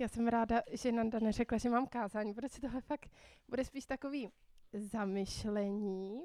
Já 0.00 0.08
jsem 0.08 0.28
ráda, 0.28 0.62
že 0.72 0.92
Nanda 0.92 1.18
neřekla, 1.18 1.58
že 1.58 1.68
mám 1.68 1.86
kázání, 1.86 2.34
protože 2.34 2.60
tohle 2.60 2.80
fakt 2.80 3.10
bude 3.48 3.64
spíš 3.64 3.86
takový 3.86 4.30
zamyšlení. 4.72 6.20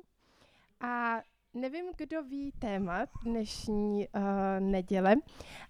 A 0.79 1.21
nevím, 1.53 1.85
kdo 1.97 2.23
ví 2.23 2.51
téma 2.59 3.05
dnešní 3.23 4.07
uh, 4.07 4.21
neděle, 4.59 5.15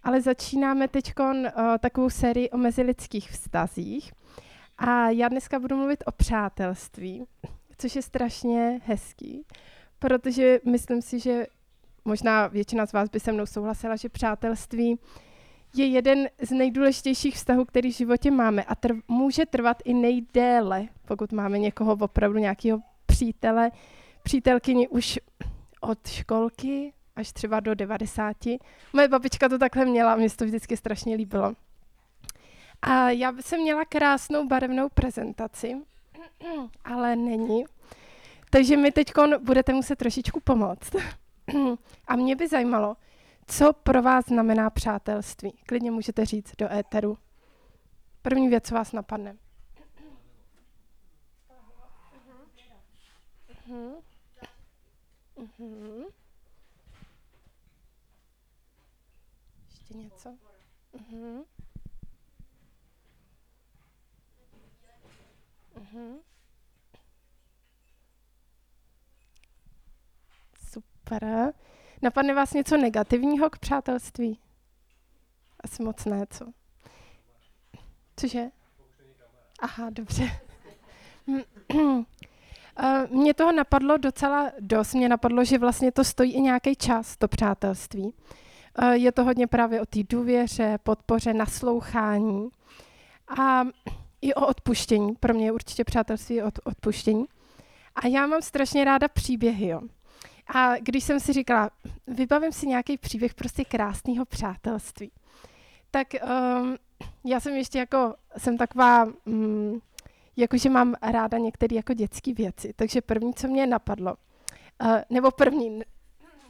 ale 0.04 0.22
začínáme 0.22 0.88
teď 0.88 1.14
uh, 1.20 1.44
takovou 1.80 2.10
sérii 2.10 2.50
o 2.50 2.58
mezilidských 2.58 3.32
vztazích. 3.32 4.14
A 4.78 5.10
já 5.10 5.28
dneska 5.28 5.60
budu 5.60 5.76
mluvit 5.76 6.04
o 6.08 6.12
přátelství, 6.12 7.26
což 7.78 7.96
je 7.96 8.02
strašně 8.02 8.82
hezký, 8.86 9.46
protože 10.00 10.60
myslím 10.66 11.02
si, 11.02 11.20
že 11.20 11.48
možná 12.06 12.48
většina 12.48 12.86
z 12.86 12.94
vás 12.94 13.10
by 13.10 13.20
se 13.20 13.32
mnou 13.32 13.46
souhlasila, 13.46 13.96
že 13.96 14.10
přátelství 14.10 15.00
je 15.78 15.86
jeden 15.86 16.28
z 16.42 16.52
nejdůležitějších 16.52 17.36
vztahů, 17.36 17.66
který 17.66 17.92
v 17.92 17.96
životě 17.96 18.32
máme 18.32 18.64
a 18.64 18.76
trv, 18.76 18.98
může 19.08 19.46
trvat 19.46 19.78
i 19.86 19.94
nejdéle, 19.94 20.88
pokud 21.08 21.32
máme 21.32 21.60
někoho 21.60 21.98
opravdu 22.02 22.40
nějakého 22.40 22.80
přítele, 23.06 23.72
přítelkyni 24.24 24.88
už 24.88 25.20
od 25.82 26.08
školky 26.08 26.94
až 27.16 27.32
třeba 27.32 27.60
do 27.60 27.76
90. 27.76 28.38
Moje 28.94 29.08
babička 29.08 29.50
to 29.50 29.58
takhle 29.58 29.86
měla 29.86 30.16
mě 30.16 30.30
to 30.30 30.46
vždycky 30.46 30.78
strašně 30.78 31.16
líbilo. 31.16 31.54
A 32.82 33.10
já 33.10 33.34
jsem 33.42 33.62
měla 33.62 33.86
krásnou 33.86 34.48
barevnou 34.48 34.90
prezentaci, 34.90 35.76
ale 36.86 37.16
není. 37.16 37.66
Takže 38.50 38.78
mi 38.78 38.92
teď 38.92 39.12
budete 39.40 39.74
muset 39.74 39.96
trošičku 39.96 40.40
pomoct. 40.40 40.96
A 42.08 42.16
mě 42.16 42.36
by 42.36 42.48
zajímalo, 42.48 42.96
co 43.48 43.74
pro 43.74 44.02
vás 44.02 44.26
znamená 44.26 44.70
přátelství. 44.70 45.52
Klidně 45.52 45.92
můžete 45.92 46.26
říct 46.26 46.56
do 46.58 46.72
éteru. 46.72 47.18
První 48.22 48.50
věc, 48.50 48.68
co 48.68 48.76
vás 48.76 48.92
napadne. 48.92 49.38
Ještě 59.68 59.98
něco? 59.98 60.38
Super. 70.70 71.54
Napadne 72.02 72.34
vás 72.34 72.54
něco 72.54 72.78
negativního 72.78 73.50
k 73.50 73.60
přátelství? 73.60 74.40
Asi 75.64 75.84
moc 75.84 76.06
ne, 76.06 76.26
co? 76.30 76.46
Cože? 78.16 78.46
Aha, 79.60 79.90
dobře. 79.90 80.30
Mně 83.10 83.34
toho 83.34 83.52
napadlo 83.52 83.98
docela 83.98 84.52
dost. 84.60 84.94
Mně 84.94 85.10
napadlo, 85.10 85.44
že 85.44 85.58
vlastně 85.58 85.92
to 85.92 86.04
stojí 86.04 86.34
i 86.34 86.42
nějaký 86.42 86.76
čas, 86.76 87.18
to 87.18 87.28
přátelství. 87.28 88.14
Je 88.92 89.12
to 89.12 89.24
hodně 89.24 89.48
právě 89.48 89.82
o 89.82 89.86
té 89.86 90.00
důvěře, 90.04 90.78
podpoře, 90.84 91.34
naslouchání 91.34 92.50
a 93.38 93.64
i 94.22 94.34
o 94.34 94.48
odpuštění. 94.48 95.16
Pro 95.16 95.34
mě 95.34 95.46
je 95.46 95.52
určitě 95.52 95.84
přátelství 95.84 96.42
o 96.44 96.52
odpuštění. 96.64 97.26
A 97.96 98.08
já 98.08 98.28
mám 98.28 98.42
strašně 98.42 98.86
ráda 98.86 99.08
příběhy. 99.08 99.68
Jo. 99.68 99.82
A 100.48 100.78
když 100.78 101.04
jsem 101.04 101.20
si 101.20 101.34
říkala, 101.34 101.70
vybavím 102.08 102.52
si 102.52 102.68
nějaký 102.68 102.98
příběh 102.98 103.34
prostě 103.34 103.66
krásného 103.66 104.26
přátelství, 104.26 105.12
tak 105.92 106.08
um, 106.14 106.78
já 107.26 107.40
jsem 107.40 107.54
ještě 107.54 107.80
jako, 107.80 108.16
jsem 108.38 108.58
taková, 108.58 109.08
um, 109.26 109.82
jakože 110.38 110.70
mám 110.70 110.96
ráda 111.02 111.38
některé 111.38 111.76
jako 111.76 111.94
dětské 111.94 112.34
věci. 112.34 112.74
Takže 112.76 113.02
první, 113.02 113.34
co 113.34 113.48
mě 113.48 113.68
napadlo, 113.68 114.16
uh, 114.82 114.98
nebo 115.10 115.32
první, 115.32 115.82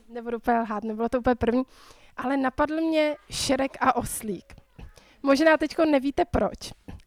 nebudu 0.10 0.38
úplně 0.38 0.60
lhát, 0.60 0.84
nebylo 0.84 1.10
to 1.10 1.20
úplně 1.20 1.36
první, 1.36 1.64
ale 2.18 2.38
napadl 2.38 2.82
mě 2.82 3.16
Šerek 3.30 3.78
a 3.82 3.96
Oslík. 3.96 4.54
Možná 5.24 5.58
teď 5.58 5.78
nevíte 5.92 6.26
proč, 6.26 6.58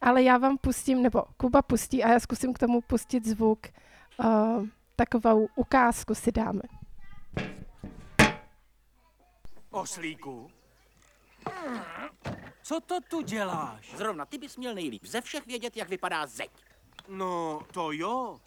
ale 0.02 0.22
já 0.22 0.38
vám 0.38 0.58
pustím, 0.58 1.02
nebo 1.02 1.24
Kuba 1.36 1.62
pustí 1.62 2.04
a 2.04 2.12
já 2.12 2.20
zkusím 2.20 2.52
k 2.52 2.58
tomu 2.58 2.80
pustit 2.80 3.26
zvuk. 3.26 3.58
Uh, 4.24 4.66
takovou 4.96 5.48
ukázku 5.56 6.14
si 6.14 6.32
dáme. 6.32 6.60
Oslíku? 9.70 10.50
Co 12.62 12.80
to 12.80 12.98
tu 13.10 13.20
děláš? 13.20 13.94
Zrovna 13.96 14.24
ty 14.26 14.38
bys 14.38 14.56
měl 14.56 14.74
nejlíp 14.74 15.04
ze 15.04 15.20
všech 15.20 15.46
vědět, 15.46 15.76
jak 15.76 15.88
vypadá 15.88 16.26
zeď. 16.26 16.50
No, 17.08 17.60
to 17.72 17.92
jo. 17.92 18.40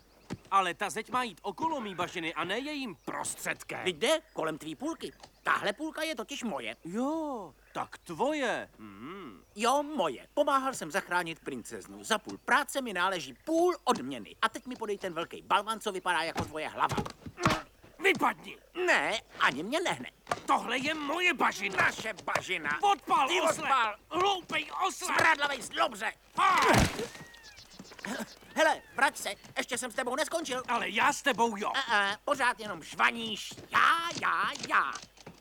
Ale 0.51 0.73
ta 0.73 0.89
zeď 0.89 1.09
má 1.09 1.23
jít 1.23 1.39
okolo 1.41 1.81
mý 1.81 1.95
bažiny 1.95 2.33
a 2.33 2.43
ne 2.43 2.59
jejím 2.59 2.95
prostředkem. 3.05 3.87
Jde 3.87 4.19
kolem 4.33 4.57
tvý 4.57 4.75
půlky. 4.75 5.13
Tahle 5.43 5.73
půlka 5.73 6.03
je 6.03 6.15
totiž 6.15 6.43
moje. 6.43 6.75
Jo, 6.85 7.53
tak 7.73 7.97
tvoje. 7.97 8.69
Hmm. 8.79 9.43
Jo, 9.55 9.83
moje. 9.83 10.27
Pomáhal 10.33 10.73
jsem 10.73 10.91
zachránit 10.91 11.39
princeznu. 11.39 12.03
Za 12.03 12.17
půl 12.17 12.37
práce 12.37 12.81
mi 12.81 12.93
náleží 12.93 13.33
půl 13.45 13.75
odměny. 13.83 14.35
A 14.41 14.49
teď 14.49 14.65
mi 14.65 14.75
podej 14.75 14.97
ten 14.97 15.13
velký 15.13 15.41
balvan, 15.41 15.79
co 15.79 15.91
vypadá 15.91 16.21
jako 16.21 16.45
tvoje 16.45 16.67
hlava. 16.67 16.95
Vypadni! 18.03 18.57
Ne, 18.85 19.21
ani 19.39 19.63
mě 19.63 19.79
nehne. 19.79 20.11
Tohle 20.45 20.77
je 20.77 20.93
moje 20.93 21.33
bažina. 21.33 21.75
Naše 21.77 22.13
bažina. 22.13 22.79
Odpal, 22.83 23.27
Ty 23.27 23.41
osle. 23.41 23.63
odpal. 23.63 23.95
Hloupej 24.09 24.71
osle. 24.87 25.07
Smradlavej 25.07 25.61
zlobře. 25.61 26.11
Hele, 28.55 28.81
vrať 28.95 29.17
se, 29.17 29.29
ještě 29.57 29.77
jsem 29.77 29.91
s 29.91 29.95
tebou 29.95 30.15
neskončil. 30.15 30.63
Ale 30.67 30.89
já 30.89 31.13
s 31.13 31.21
tebou 31.21 31.57
jo. 31.57 31.71
A, 31.75 31.79
a, 32.11 32.17
pořád 32.25 32.59
jenom 32.59 32.83
žvaníš. 32.83 33.53
Já, 33.69 33.97
já, 34.21 34.49
já. 34.69 34.91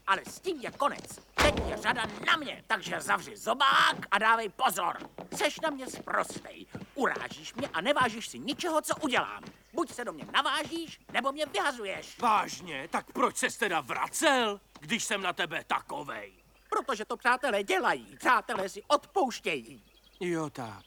Ale 0.07 0.21
s 0.27 0.41
tím 0.41 0.61
je 0.61 0.71
konec. 0.71 1.19
Teď 1.35 1.55
je 1.69 1.77
řada 1.77 2.07
na 2.27 2.37
mě, 2.37 2.65
takže 2.67 3.01
zavři 3.01 3.37
zobák 3.37 3.97
a 4.11 4.19
dávej 4.19 4.49
pozor. 4.49 4.99
Seš 5.37 5.61
na 5.61 5.71
mě 5.71 5.87
sprostej. 5.87 6.67
Urážíš 6.95 7.55
mě 7.55 7.69
a 7.69 7.81
nevážíš 7.81 8.29
si 8.29 8.39
ničeho, 8.39 8.83
co 8.83 8.97
udělám. 8.97 9.43
Buď 9.73 9.93
se 9.93 10.05
do 10.05 10.13
mě 10.13 10.25
navážíš, 10.33 11.01
nebo 11.13 11.33
mě 11.33 11.47
vyhazuješ. 11.47 12.19
Vážně? 12.19 12.89
Tak 12.91 13.13
proč 13.13 13.37
ses 13.37 13.57
teda 13.57 13.81
vracel, 13.81 14.61
když 14.81 15.05
jsem 15.05 15.23
na 15.23 15.33
tebe 15.33 15.65
takovej? 15.67 16.33
Protože 16.69 17.05
to 17.05 17.17
přátelé 17.17 17.63
dělají. 17.63 18.17
Přátelé 18.19 18.69
si 18.69 18.83
odpouštějí. 18.87 19.85
Jo 20.21 20.51
tak. 20.51 20.85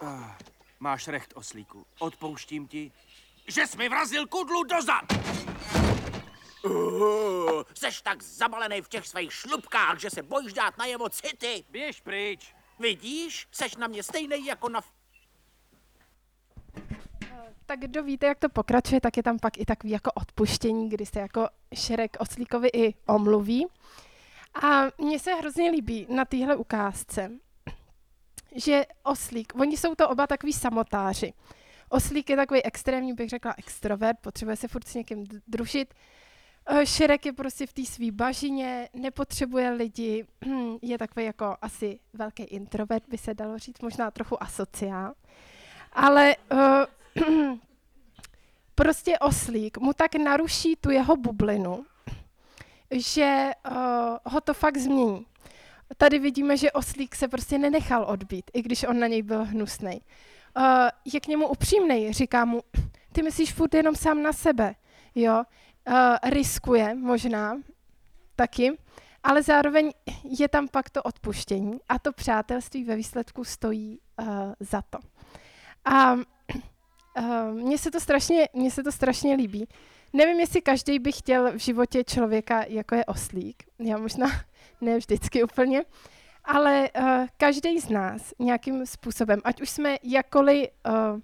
Ah, 0.00 0.36
máš 0.80 1.08
recht, 1.08 1.32
oslíku. 1.34 1.86
Odpouštím 1.98 2.68
ti, 2.68 2.92
že 3.48 3.66
jsi 3.66 3.76
mi 3.76 3.88
vrazil 3.88 4.26
kudlu 4.26 4.64
dozad. 4.64 5.04
Uh, 6.64 7.62
seš 7.74 8.02
tak 8.02 8.22
zabalený 8.22 8.82
v 8.82 8.88
těch 8.88 9.06
svých 9.06 9.32
šlubkách, 9.32 9.98
že 9.98 10.10
se 10.10 10.22
bojíš 10.22 10.52
dát 10.52 10.78
najevo 10.78 11.08
city. 11.08 11.64
Běž 11.70 12.00
pryč. 12.00 12.54
Vidíš, 12.78 13.48
seš 13.52 13.76
na 13.76 13.86
mě 13.86 14.02
stejný 14.02 14.46
jako 14.46 14.68
na... 14.68 14.80
Tak 17.74 17.80
kdo 17.80 18.02
víte, 18.02 18.26
jak 18.26 18.38
to 18.38 18.48
pokračuje, 18.48 19.00
tak 19.00 19.16
je 19.16 19.22
tam 19.22 19.38
pak 19.38 19.58
i 19.58 19.64
takový 19.64 19.92
jako 19.92 20.10
odpuštění, 20.12 20.88
kdy 20.88 21.06
se 21.06 21.20
jako 21.20 21.48
Šerek 21.74 22.16
Oslíkovi 22.20 22.68
i 22.68 22.94
omluví. 23.06 23.66
A 24.62 24.82
mně 24.98 25.18
se 25.18 25.34
hrozně 25.34 25.70
líbí 25.70 26.06
na 26.10 26.24
téhle 26.24 26.56
ukázce, 26.56 27.30
že 28.54 28.84
Oslík, 29.02 29.52
oni 29.60 29.76
jsou 29.76 29.94
to 29.94 30.08
oba 30.08 30.26
takový 30.26 30.52
samotáři. 30.52 31.32
Oslík 31.88 32.30
je 32.30 32.36
takový 32.36 32.62
extrémní, 32.62 33.12
bych 33.12 33.30
řekla, 33.30 33.54
extrovert, 33.58 34.18
potřebuje 34.20 34.56
se 34.56 34.68
furt 34.68 34.88
s 34.88 34.94
někým 34.94 35.24
družit. 35.46 35.94
Šerek 36.84 37.26
je 37.26 37.32
prostě 37.32 37.66
v 37.66 37.72
té 37.72 37.84
svý 37.84 38.10
bažině, 38.10 38.88
nepotřebuje 38.92 39.70
lidi, 39.70 40.26
je 40.82 40.98
takový 40.98 41.26
jako 41.26 41.56
asi 41.62 41.98
velký 42.12 42.42
introvert, 42.42 43.08
by 43.08 43.18
se 43.18 43.34
dalo 43.34 43.58
říct, 43.58 43.80
možná 43.80 44.10
trochu 44.10 44.42
asociál. 44.42 45.14
Ale 45.92 46.36
uh, 46.52 46.58
prostě 48.74 49.18
oslík 49.18 49.78
mu 49.78 49.92
tak 49.92 50.14
naruší 50.14 50.76
tu 50.76 50.90
jeho 50.90 51.16
bublinu, 51.16 51.86
že 52.90 53.50
uh, 53.70 53.76
ho 54.24 54.40
to 54.40 54.54
fakt 54.54 54.76
změní. 54.76 55.26
Tady 55.96 56.18
vidíme, 56.18 56.56
že 56.56 56.72
oslík 56.72 57.14
se 57.14 57.28
prostě 57.28 57.58
nenechal 57.58 58.04
odbít, 58.08 58.50
i 58.54 58.62
když 58.62 58.84
on 58.84 58.98
na 58.98 59.06
něj 59.06 59.22
byl 59.22 59.44
hnusný. 59.44 60.00
Uh, 60.56 60.64
je 61.04 61.20
k 61.20 61.26
němu 61.26 61.48
upřímný, 61.48 62.12
říká 62.12 62.44
mu, 62.44 62.62
ty 63.12 63.22
myslíš 63.22 63.52
furt 63.52 63.74
jenom 63.74 63.96
sám 63.96 64.22
na 64.22 64.32
sebe, 64.32 64.74
jo, 65.14 65.42
uh, 65.88 65.94
riskuje 66.30 66.94
možná 66.94 67.56
taky, 68.36 68.78
ale 69.22 69.42
zároveň 69.42 69.92
je 70.38 70.48
tam 70.48 70.68
pak 70.68 70.90
to 70.90 71.02
odpuštění 71.02 71.78
a 71.88 71.98
to 71.98 72.12
přátelství 72.12 72.84
ve 72.84 72.96
výsledku 72.96 73.44
stojí 73.44 74.00
uh, 74.20 74.26
za 74.60 74.82
to. 74.82 74.98
A 75.84 76.16
uh, 77.18 77.54
mně 77.54 77.78
se 77.78 77.90
to 77.90 78.00
strašně, 78.00 78.48
mně 78.52 78.70
se 78.70 78.82
to 78.82 78.92
strašně 78.92 79.34
líbí. 79.34 79.68
Nevím, 80.12 80.40
jestli 80.40 80.62
každý 80.62 80.98
by 80.98 81.12
chtěl 81.12 81.52
v 81.52 81.56
životě 81.56 82.04
člověka, 82.04 82.64
jako 82.68 82.94
je 82.94 83.04
oslík. 83.04 83.62
Já 83.78 83.98
možná 83.98 84.26
ne 84.80 84.98
vždycky 84.98 85.44
úplně. 85.44 85.84
Ale 86.44 86.88
uh, 86.98 87.26
každý 87.36 87.80
z 87.80 87.88
nás 87.88 88.32
nějakým 88.38 88.86
způsobem, 88.86 89.40
ať 89.44 89.60
už 89.60 89.70
jsme 89.70 89.96
jakkoliv, 90.02 90.68
uh, 90.88 91.20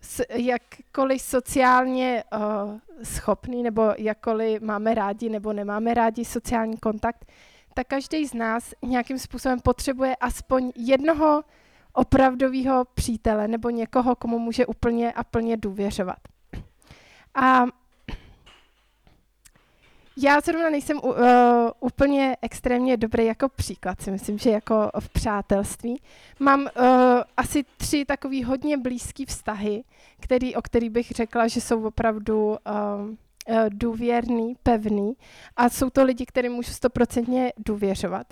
s, 0.00 0.22
jakkoliv 0.30 1.22
sociálně 1.22 2.24
uh, 2.32 2.78
schopný, 3.02 3.62
nebo 3.62 3.92
jakkoliv 3.98 4.62
máme 4.62 4.94
rádi 4.94 5.28
nebo 5.28 5.52
nemáme 5.52 5.94
rádi 5.94 6.24
sociální 6.24 6.76
kontakt, 6.76 7.26
tak 7.74 7.86
každý 7.86 8.26
z 8.26 8.34
nás 8.34 8.74
nějakým 8.82 9.18
způsobem 9.18 9.60
potřebuje 9.60 10.16
aspoň 10.16 10.72
jednoho 10.76 11.42
opravdového 11.92 12.84
přítele 12.94 13.48
nebo 13.48 13.70
někoho, 13.70 14.16
komu 14.16 14.38
může 14.38 14.66
úplně 14.66 15.12
a 15.12 15.24
plně 15.24 15.56
důvěřovat. 15.56 16.18
A 17.34 17.64
já 20.16 20.40
zrovna 20.40 20.70
nejsem 20.70 21.00
uh, 21.02 21.14
úplně 21.80 22.36
extrémně 22.42 22.96
dobrý 22.96 23.26
jako 23.26 23.48
příklad, 23.48 24.02
si 24.02 24.10
myslím, 24.10 24.38
že 24.38 24.50
jako 24.50 24.90
v 25.00 25.08
přátelství. 25.08 26.02
Mám 26.40 26.60
uh, 26.60 26.68
asi 27.36 27.64
tři 27.76 28.04
takový 28.04 28.44
hodně 28.44 28.76
blízký 28.76 29.26
vztahy, 29.26 29.84
který, 30.20 30.56
o 30.56 30.62
kterých 30.62 30.90
bych 30.90 31.10
řekla, 31.10 31.48
že 31.48 31.60
jsou 31.60 31.86
opravdu 31.86 32.46
uh, 32.46 32.56
uh, 33.06 33.16
důvěrný, 33.68 34.54
pevný 34.62 35.12
a 35.56 35.68
jsou 35.68 35.90
to 35.90 36.04
lidi, 36.04 36.26
kterým 36.26 36.52
můžu 36.52 36.72
stoprocentně 36.72 37.52
důvěřovat. 37.66 38.26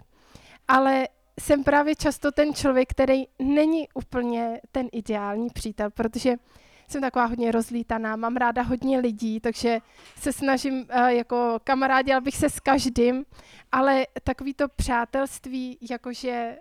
Ale 0.69 1.09
jsem 1.41 1.65
právě 1.65 1.95
často 1.95 2.33
ten 2.33 2.55
člověk, 2.55 2.91
který 2.91 3.25
není 3.39 3.89
úplně 3.95 4.61
ten 4.73 4.89
ideální 4.93 5.51
přítel, 5.51 5.91
protože 5.91 6.37
jsem 6.89 7.01
taková 7.01 7.25
hodně 7.25 7.53
rozlítaná, 7.53 8.17
mám 8.17 8.37
ráda 8.37 8.63
hodně 8.63 8.99
lidí, 8.99 9.41
takže 9.41 9.79
se 10.17 10.33
snažím 10.33 10.75
uh, 10.81 11.07
jako 11.07 11.59
kamarádi, 11.65 12.13
abych 12.13 12.37
se 12.37 12.51
s 12.51 12.61
každým, 12.61 13.25
ale 13.73 14.07
takový 14.25 14.55
to 14.55 14.69
přátelství, 14.69 15.79
jakože 15.91 16.57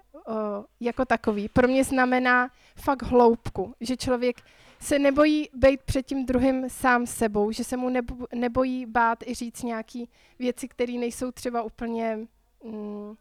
jako 0.79 1.05
takový, 1.05 1.49
pro 1.49 1.67
mě 1.67 1.83
znamená 1.83 2.49
fakt 2.75 3.03
hloubku, 3.03 3.73
že 3.81 3.97
člověk 3.97 4.37
se 4.79 4.99
nebojí 4.99 5.49
být 5.53 5.81
před 5.81 6.05
tím 6.05 6.25
druhým 6.25 6.69
sám 6.69 7.05
sebou, 7.07 7.51
že 7.51 7.63
se 7.63 7.77
mu 7.77 7.89
nebo, 7.89 8.27
nebojí 8.35 8.85
bát 8.85 9.23
i 9.27 9.33
říct 9.33 9.63
nějaký 9.63 10.09
věci, 10.39 10.67
které 10.67 10.93
nejsou 10.93 11.31
třeba 11.31 11.61
úplně 11.61 12.19
mm, 12.63 12.71
uh, 12.71 13.15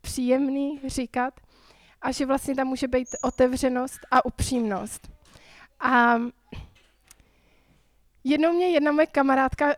příjemný 0.00 0.80
říkat 0.86 1.34
a 2.02 2.12
že 2.12 2.26
vlastně 2.26 2.54
tam 2.54 2.66
může 2.66 2.88
být 2.88 3.08
otevřenost 3.22 4.00
a 4.10 4.24
upřímnost. 4.24 5.10
A 5.80 6.18
jednou 8.24 8.52
mě 8.52 8.68
jedna 8.68 8.92
moje 8.92 9.06
kamarádka 9.06 9.74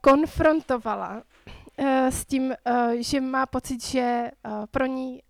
konfrontovala 0.00 1.22
uh, 1.76 1.86
s 2.06 2.24
tím, 2.24 2.42
uh, 2.42 2.90
že 2.98 3.20
má 3.20 3.46
pocit, 3.46 3.84
že 3.84 4.30
uh, 4.46 4.66
pro 4.66 4.86
ní, 4.86 5.22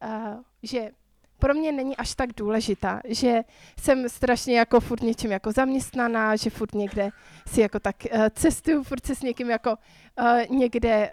že 0.63 0.91
pro 1.39 1.55
mě 1.55 1.73
není 1.73 1.97
až 1.97 2.15
tak 2.15 2.31
důležitá, 2.37 3.01
že 3.05 3.43
jsem 3.81 4.09
strašně 4.09 4.59
jako 4.59 4.81
furt 4.81 5.03
něčím 5.03 5.31
jako 5.31 5.53
zaměstnaná, 5.53 6.37
že 6.37 6.51
furt 6.51 6.75
někde 6.75 7.11
si 7.47 7.61
jako 7.61 7.81
tak 7.81 7.97
cestuju, 8.31 8.83
furt 8.83 9.07
se 9.07 9.15
s 9.15 9.23
někým 9.23 9.51
jako 9.51 9.77
někde 10.51 11.11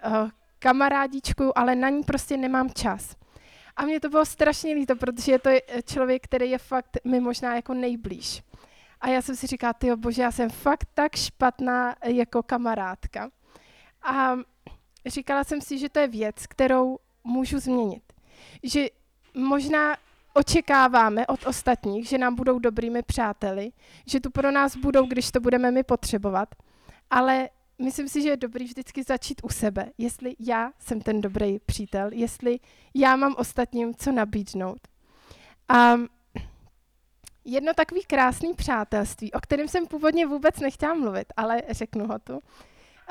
kamarádičku, 0.59 1.57
ale 1.57 1.75
na 1.75 1.89
ní 1.89 2.03
prostě 2.03 2.37
nemám 2.37 2.69
čas. 2.69 3.15
A 3.75 3.85
mě 3.85 3.99
to 3.99 4.09
bylo 4.09 4.25
strašně 4.25 4.73
líto, 4.73 4.95
protože 4.95 5.31
je 5.31 5.39
to 5.39 5.49
člověk, 5.85 6.23
který 6.23 6.49
je 6.49 6.57
fakt 6.57 6.97
mi 7.03 7.19
možná 7.19 7.55
jako 7.55 7.73
nejblíž. 7.73 8.43
A 9.01 9.07
já 9.07 9.21
jsem 9.21 9.35
si 9.35 9.47
říkala, 9.47 9.73
ty 9.73 9.95
bože, 9.95 10.21
já 10.21 10.31
jsem 10.31 10.49
fakt 10.49 10.87
tak 10.93 11.15
špatná 11.15 11.95
jako 12.05 12.43
kamarádka. 12.43 13.29
A 14.03 14.35
říkala 15.05 15.43
jsem 15.43 15.61
si, 15.61 15.77
že 15.77 15.89
to 15.89 15.99
je 15.99 16.07
věc, 16.07 16.47
kterou 16.47 16.97
můžu 17.23 17.59
změnit. 17.59 18.03
Že 18.63 18.87
možná 19.33 19.97
očekáváme 20.33 21.27
od 21.27 21.47
ostatních, 21.47 22.07
že 22.07 22.17
nám 22.17 22.35
budou 22.35 22.59
dobrými 22.59 23.03
přáteli, 23.03 23.71
že 24.05 24.19
tu 24.19 24.29
pro 24.29 24.51
nás 24.51 24.75
budou, 24.75 25.05
když 25.05 25.31
to 25.31 25.39
budeme 25.39 25.71
my 25.71 25.83
potřebovat, 25.83 26.55
ale 27.09 27.49
myslím 27.79 28.09
si, 28.09 28.21
že 28.21 28.29
je 28.29 28.37
dobrý 28.37 28.65
vždycky 28.65 29.03
začít 29.03 29.41
u 29.43 29.49
sebe, 29.49 29.91
jestli 29.97 30.35
já 30.39 30.71
jsem 30.79 31.01
ten 31.01 31.21
dobrý 31.21 31.59
přítel, 31.59 32.09
jestli 32.11 32.59
já 32.95 33.15
mám 33.15 33.35
ostatním 33.37 33.95
co 33.95 34.11
nabídnout. 34.11 34.87
A 35.69 35.93
jedno 37.45 37.73
takový 37.73 38.03
krásný 38.03 38.53
přátelství, 38.53 39.31
o 39.33 39.39
kterém 39.39 39.67
jsem 39.67 39.87
původně 39.87 40.27
vůbec 40.27 40.59
nechtěla 40.59 40.93
mluvit, 40.93 41.33
ale 41.37 41.61
řeknu 41.69 42.07
ho 42.07 42.19
tu, 42.19 42.39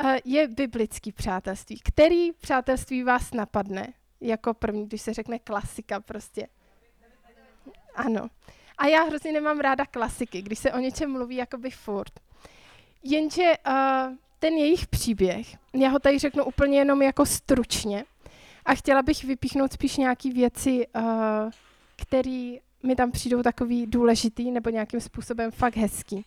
eh, 0.04 0.20
je 0.24 0.48
biblický 0.48 1.12
přátelství. 1.12 1.80
Který 1.84 2.32
přátelství 2.32 3.02
vás 3.02 3.32
napadne 3.32 3.92
jako 4.20 4.54
první, 4.54 4.86
když 4.86 5.02
se 5.02 5.14
řekne 5.14 5.38
klasika 5.38 6.00
prostě? 6.00 6.48
Ano. 7.94 8.28
A 8.78 8.86
já 8.86 9.02
hrozně 9.02 9.32
nemám 9.32 9.60
ráda 9.60 9.86
klasiky, 9.86 10.42
když 10.42 10.58
se 10.58 10.72
o 10.72 10.78
něčem 10.78 11.12
mluví 11.12 11.36
jakoby 11.36 11.70
furt. 11.70 12.20
Jenže 13.02 13.52
uh, 13.66 14.16
ten 14.38 14.54
jejich 14.54 14.86
příběh, 14.86 15.56
já 15.74 15.88
ho 15.88 15.98
tady 15.98 16.18
řeknu 16.18 16.44
úplně 16.44 16.78
jenom 16.78 17.02
jako 17.02 17.26
stručně 17.26 18.04
a 18.64 18.74
chtěla 18.74 19.02
bych 19.02 19.24
vypíchnout 19.24 19.72
spíš 19.72 19.96
nějaké 19.96 20.32
věci, 20.32 20.86
uh, 20.86 21.02
které 21.96 22.52
mi 22.82 22.96
tam 22.96 23.10
přijdou 23.10 23.42
takový 23.42 23.86
důležitý 23.86 24.50
nebo 24.50 24.70
nějakým 24.70 25.00
způsobem 25.00 25.50
fakt 25.50 25.76
hezký. 25.76 26.24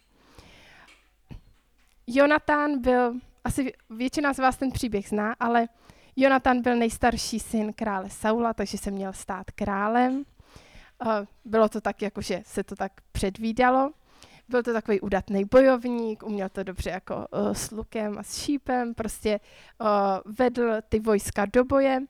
Jonatán 2.08 2.82
byl, 2.82 3.14
asi 3.44 3.74
většina 3.90 4.34
z 4.34 4.40
vás 4.40 4.58
ten 4.58 4.72
příběh 4.72 5.10
zná, 5.10 5.36
ale 5.40 5.68
Jonatán 6.16 6.62
byl 6.62 6.76
nejstarší 6.76 7.40
syn 7.40 7.74
krále 7.74 8.10
Saula, 8.10 8.54
takže 8.54 8.78
se 8.78 8.92
měl 8.92 9.14
stát 9.14 9.52
králem. 9.52 10.24
Bylo 11.46 11.70
to 11.70 11.82
tak, 11.82 12.02
jako 12.02 12.22
že 12.22 12.42
se 12.46 12.64
to 12.64 12.76
tak 12.76 12.92
předvídalo. 13.12 13.92
Byl 14.50 14.63
to 14.63 14.74
takový 14.74 15.01
udatný 15.01 15.46
bojovník, 15.46 16.24
uměl 16.24 16.50
to 16.50 16.63
dobře 16.63 16.90
jako 16.90 17.16
uh, 17.16 17.51
s 17.54 17.72
lukem 17.72 18.18
a 18.18 18.24
s 18.24 18.38
šípem, 18.38 18.94
prostě 18.94 19.40
uh, 19.81 19.88
vedl 20.25 20.74
ty 20.90 21.00
vojska 21.00 21.46
do 21.46 21.66
boje. 21.66 22.01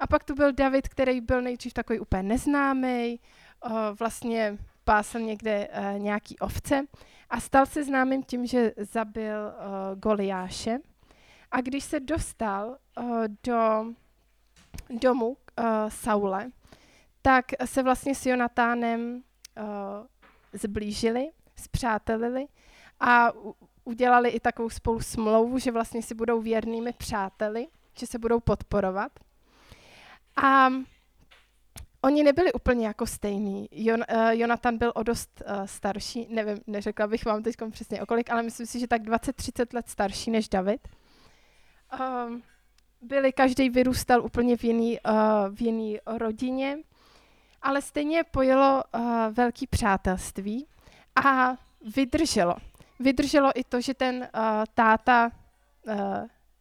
A 0.00 0.06
pak 0.06 0.24
tu 0.24 0.34
byl 0.34 0.52
David, 0.52 0.88
který 0.88 1.20
byl 1.20 1.42
nejdřív 1.42 1.72
takový 1.72 2.00
úplně 2.00 2.22
neznámý, 2.22 3.20
uh, 3.66 3.72
vlastně 3.98 4.58
pásl 4.84 5.18
někde 5.18 5.68
uh, 5.68 5.98
nějaký 6.00 6.38
ovce 6.38 6.86
a 7.30 7.40
stal 7.40 7.66
se 7.66 7.84
známým 7.84 8.22
tím, 8.22 8.46
že 8.46 8.72
zabil 8.76 9.36
uh, 9.46 10.00
Goliáše. 10.00 10.78
A 11.50 11.60
když 11.60 11.84
se 11.84 12.00
dostal 12.00 12.76
uh, 13.00 13.24
do 13.44 13.86
domu 15.00 15.28
uh, 15.28 15.64
Saule, 15.88 16.50
tak 17.22 17.44
se 17.64 17.82
vlastně 17.82 18.14
s 18.14 18.26
Jonatánem 18.26 19.22
uh, 19.58 19.64
zblížili, 20.52 21.30
zpřátelili 21.58 22.46
a 23.00 23.32
udělali 23.84 24.28
i 24.28 24.40
takovou 24.40 24.70
spolu 24.70 25.00
smlouvu, 25.00 25.58
že 25.58 25.72
vlastně 25.72 26.02
si 26.02 26.14
budou 26.14 26.40
věrnými 26.40 26.92
přáteli, 26.92 27.66
že 27.98 28.06
se 28.06 28.18
budou 28.18 28.40
podporovat. 28.40 29.12
A 30.42 30.68
Oni 32.02 32.22
nebyli 32.22 32.52
úplně 32.52 32.86
jako 32.86 33.06
stejný. 33.06 33.68
Jon, 33.72 34.00
uh, 34.00 34.28
Jonathan 34.30 34.78
byl 34.78 34.92
o 34.94 35.02
dost 35.02 35.42
uh, 35.46 35.66
starší, 35.66 36.26
nevím, 36.30 36.58
neřekla 36.66 37.06
bych 37.06 37.24
vám 37.24 37.42
teď 37.42 37.56
přesně 37.70 38.02
okolik, 38.02 38.30
ale 38.30 38.42
myslím 38.42 38.66
si, 38.66 38.80
že 38.80 38.86
tak 38.86 39.02
20-30 39.02 39.66
let 39.74 39.88
starší 39.88 40.30
než 40.30 40.48
David. 40.48 40.88
Um, 42.00 42.42
byli, 43.02 43.32
každý 43.32 43.70
vyrůstal 43.70 44.24
úplně 44.24 44.56
v 44.56 44.64
jiný, 44.64 44.98
uh, 45.08 45.54
v 45.54 45.62
jiný 45.62 45.98
rodině, 46.06 46.78
ale 47.62 47.82
stejně 47.82 48.24
pojelo 48.24 48.82
uh, 48.94 49.02
velký 49.32 49.66
přátelství 49.66 50.66
a 51.18 51.56
vydrželo. 51.96 52.56
Vydrželo 53.00 53.50
i 53.54 53.64
to, 53.64 53.80
že 53.80 53.94
ten 53.94 54.16
uh, 54.16 54.40
táta 54.74 55.30
uh, 55.86 55.94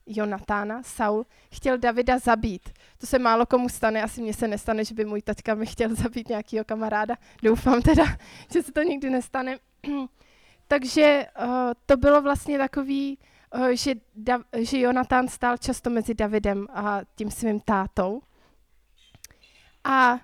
Jonatána, 0.07 0.83
Saul, 0.83 1.25
chtěl 1.51 1.77
Davida 1.77 2.19
zabít. 2.19 2.69
To 2.97 3.07
se 3.07 3.19
málo 3.19 3.45
komu 3.45 3.69
stane, 3.69 4.03
asi 4.03 4.21
mně 4.21 4.33
se 4.33 4.47
nestane, 4.47 4.85
že 4.85 4.95
by 4.95 5.05
můj 5.05 5.21
taťka 5.21 5.55
mi 5.55 5.65
chtěl 5.65 5.95
zabít 5.95 6.29
nějakého 6.29 6.65
kamaráda. 6.65 7.15
Doufám 7.43 7.81
teda, 7.81 8.03
že 8.53 8.63
se 8.63 8.71
to 8.71 8.81
nikdy 8.81 9.09
nestane. 9.09 9.57
Takže 10.67 11.25
uh, 11.41 11.47
to 11.85 11.97
bylo 11.97 12.21
vlastně 12.21 12.57
takový, 12.57 13.17
uh, 13.55 13.67
že, 13.67 13.95
da, 14.15 14.39
že 14.57 14.79
Jonatán 14.79 15.27
stál 15.27 15.57
často 15.57 15.89
mezi 15.89 16.13
Davidem 16.13 16.67
a 16.73 16.99
tím 17.15 17.31
svým 17.31 17.59
tátou. 17.59 18.21
A 19.83 20.19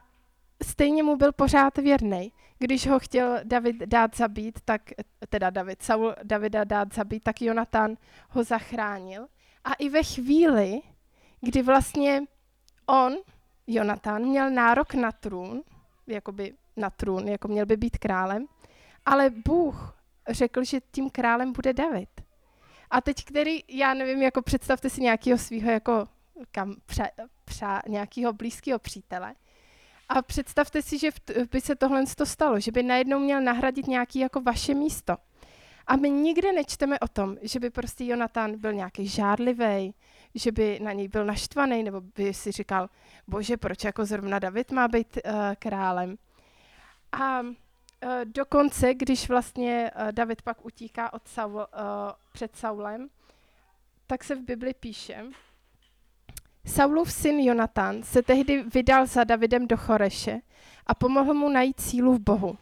stejně 0.64 1.04
mu 1.04 1.16
byl 1.16 1.32
pořád 1.32 1.78
věrný. 1.78 2.32
Když 2.64 2.88
ho 2.88 3.00
chtěl 3.00 3.40
David 3.44 3.76
dát 3.76 4.16
zabít, 4.16 4.60
tak, 4.66 4.82
teda 5.30 5.50
David, 5.50 5.84
Saul 5.84 6.16
Davida 6.24 6.64
dát 6.64 6.94
zabít, 6.94 7.24
tak 7.24 7.42
Jonatán 7.42 7.98
ho 8.30 8.44
zachránil. 8.44 9.28
A 9.64 9.74
i 9.74 9.90
ve 9.90 10.04
chvíli, 10.04 10.82
kdy 11.42 11.62
vlastně 11.62 12.22
on, 12.86 13.16
Jonatán, 13.68 14.22
měl 14.22 14.50
nárok 14.50 14.94
na 14.94 15.12
trůn, 15.12 15.64
jakoby 16.08 16.54
na 16.78 16.90
trůn, 16.90 17.28
jako 17.28 17.48
měl 17.48 17.66
by 17.66 17.78
být 17.78 17.98
králem, 17.98 18.46
ale 19.06 19.30
Bůh 19.30 19.96
řekl, 20.30 20.64
že 20.64 20.82
tím 20.92 21.10
králem 21.10 21.54
bude 21.54 21.74
David. 21.74 22.10
A 22.90 23.02
teď, 23.02 23.26
který, 23.26 23.64
já 23.68 23.94
nevím, 23.94 24.22
jako 24.22 24.42
představte 24.42 24.90
si 24.90 25.02
nějakého 25.02 25.38
svého 25.38 25.72
jako 25.72 26.08
kam, 26.52 26.76
pře, 26.86 27.12
pře, 27.46 27.66
nějakého 27.88 28.34
blízkého 28.34 28.80
přítele, 28.80 29.34
A 30.10 30.22
představte 30.22 30.82
si, 30.82 31.00
že 31.00 31.10
by 31.52 31.62
se 31.62 31.76
tohle 31.76 32.04
stalo, 32.24 32.60
že 32.60 32.72
by 32.72 32.84
najednou 32.84 33.20
měl 33.20 33.42
nahradit 33.42 33.88
nějaký 33.88 34.20
jako 34.20 34.42
vaše 34.42 34.74
místo. 34.74 35.18
A 35.88 35.96
my 35.96 36.10
nikde 36.10 36.54
nečteme 36.54 37.00
o 37.00 37.08
tom, 37.08 37.38
že 37.42 37.60
by 37.60 37.70
prostě 37.70 38.06
Jonatán 38.06 38.60
byl 38.60 38.74
nějaký 38.74 39.08
žárlivý, 39.08 39.94
že 40.36 40.52
by 40.52 40.80
na 40.80 40.92
něj 40.92 41.08
byl 41.08 41.26
naštvaný, 41.26 41.84
nebo 41.84 42.02
by 42.02 42.34
si 42.34 42.52
říkal, 42.52 42.90
bože, 43.28 43.58
proč 43.58 43.84
jako 43.84 44.06
zrovna 44.06 44.40
David 44.40 44.72
má 44.72 44.88
být 44.88 45.18
uh, 45.26 45.32
králem. 45.60 46.18
A 47.12 47.40
uh, 47.42 47.50
dokonce, 48.26 48.94
když 48.94 49.30
vlastně 49.30 49.92
uh, 49.96 50.12
David 50.12 50.42
pak 50.42 50.66
utíká 50.66 51.14
od 51.14 51.28
Saul, 51.28 51.56
uh, 51.56 51.66
před 52.34 52.56
Saulem, 52.56 53.10
tak 54.08 54.24
se 54.24 54.36
v 54.36 54.42
Bibli 54.42 54.74
píše, 54.74 55.26
Saulův 56.66 57.12
syn 57.12 57.40
Jonatan 57.40 58.04
se 58.04 58.22
tehdy 58.22 58.64
vydal 58.64 59.06
za 59.06 59.24
Davidem 59.24 59.68
do 59.68 59.78
Choreše 59.78 60.42
a 60.88 60.96
pomohl 60.96 61.34
mu 61.34 61.50
najít 61.50 61.80
sílu 61.80 62.14
v 62.14 62.20
Bohu. 62.20 62.58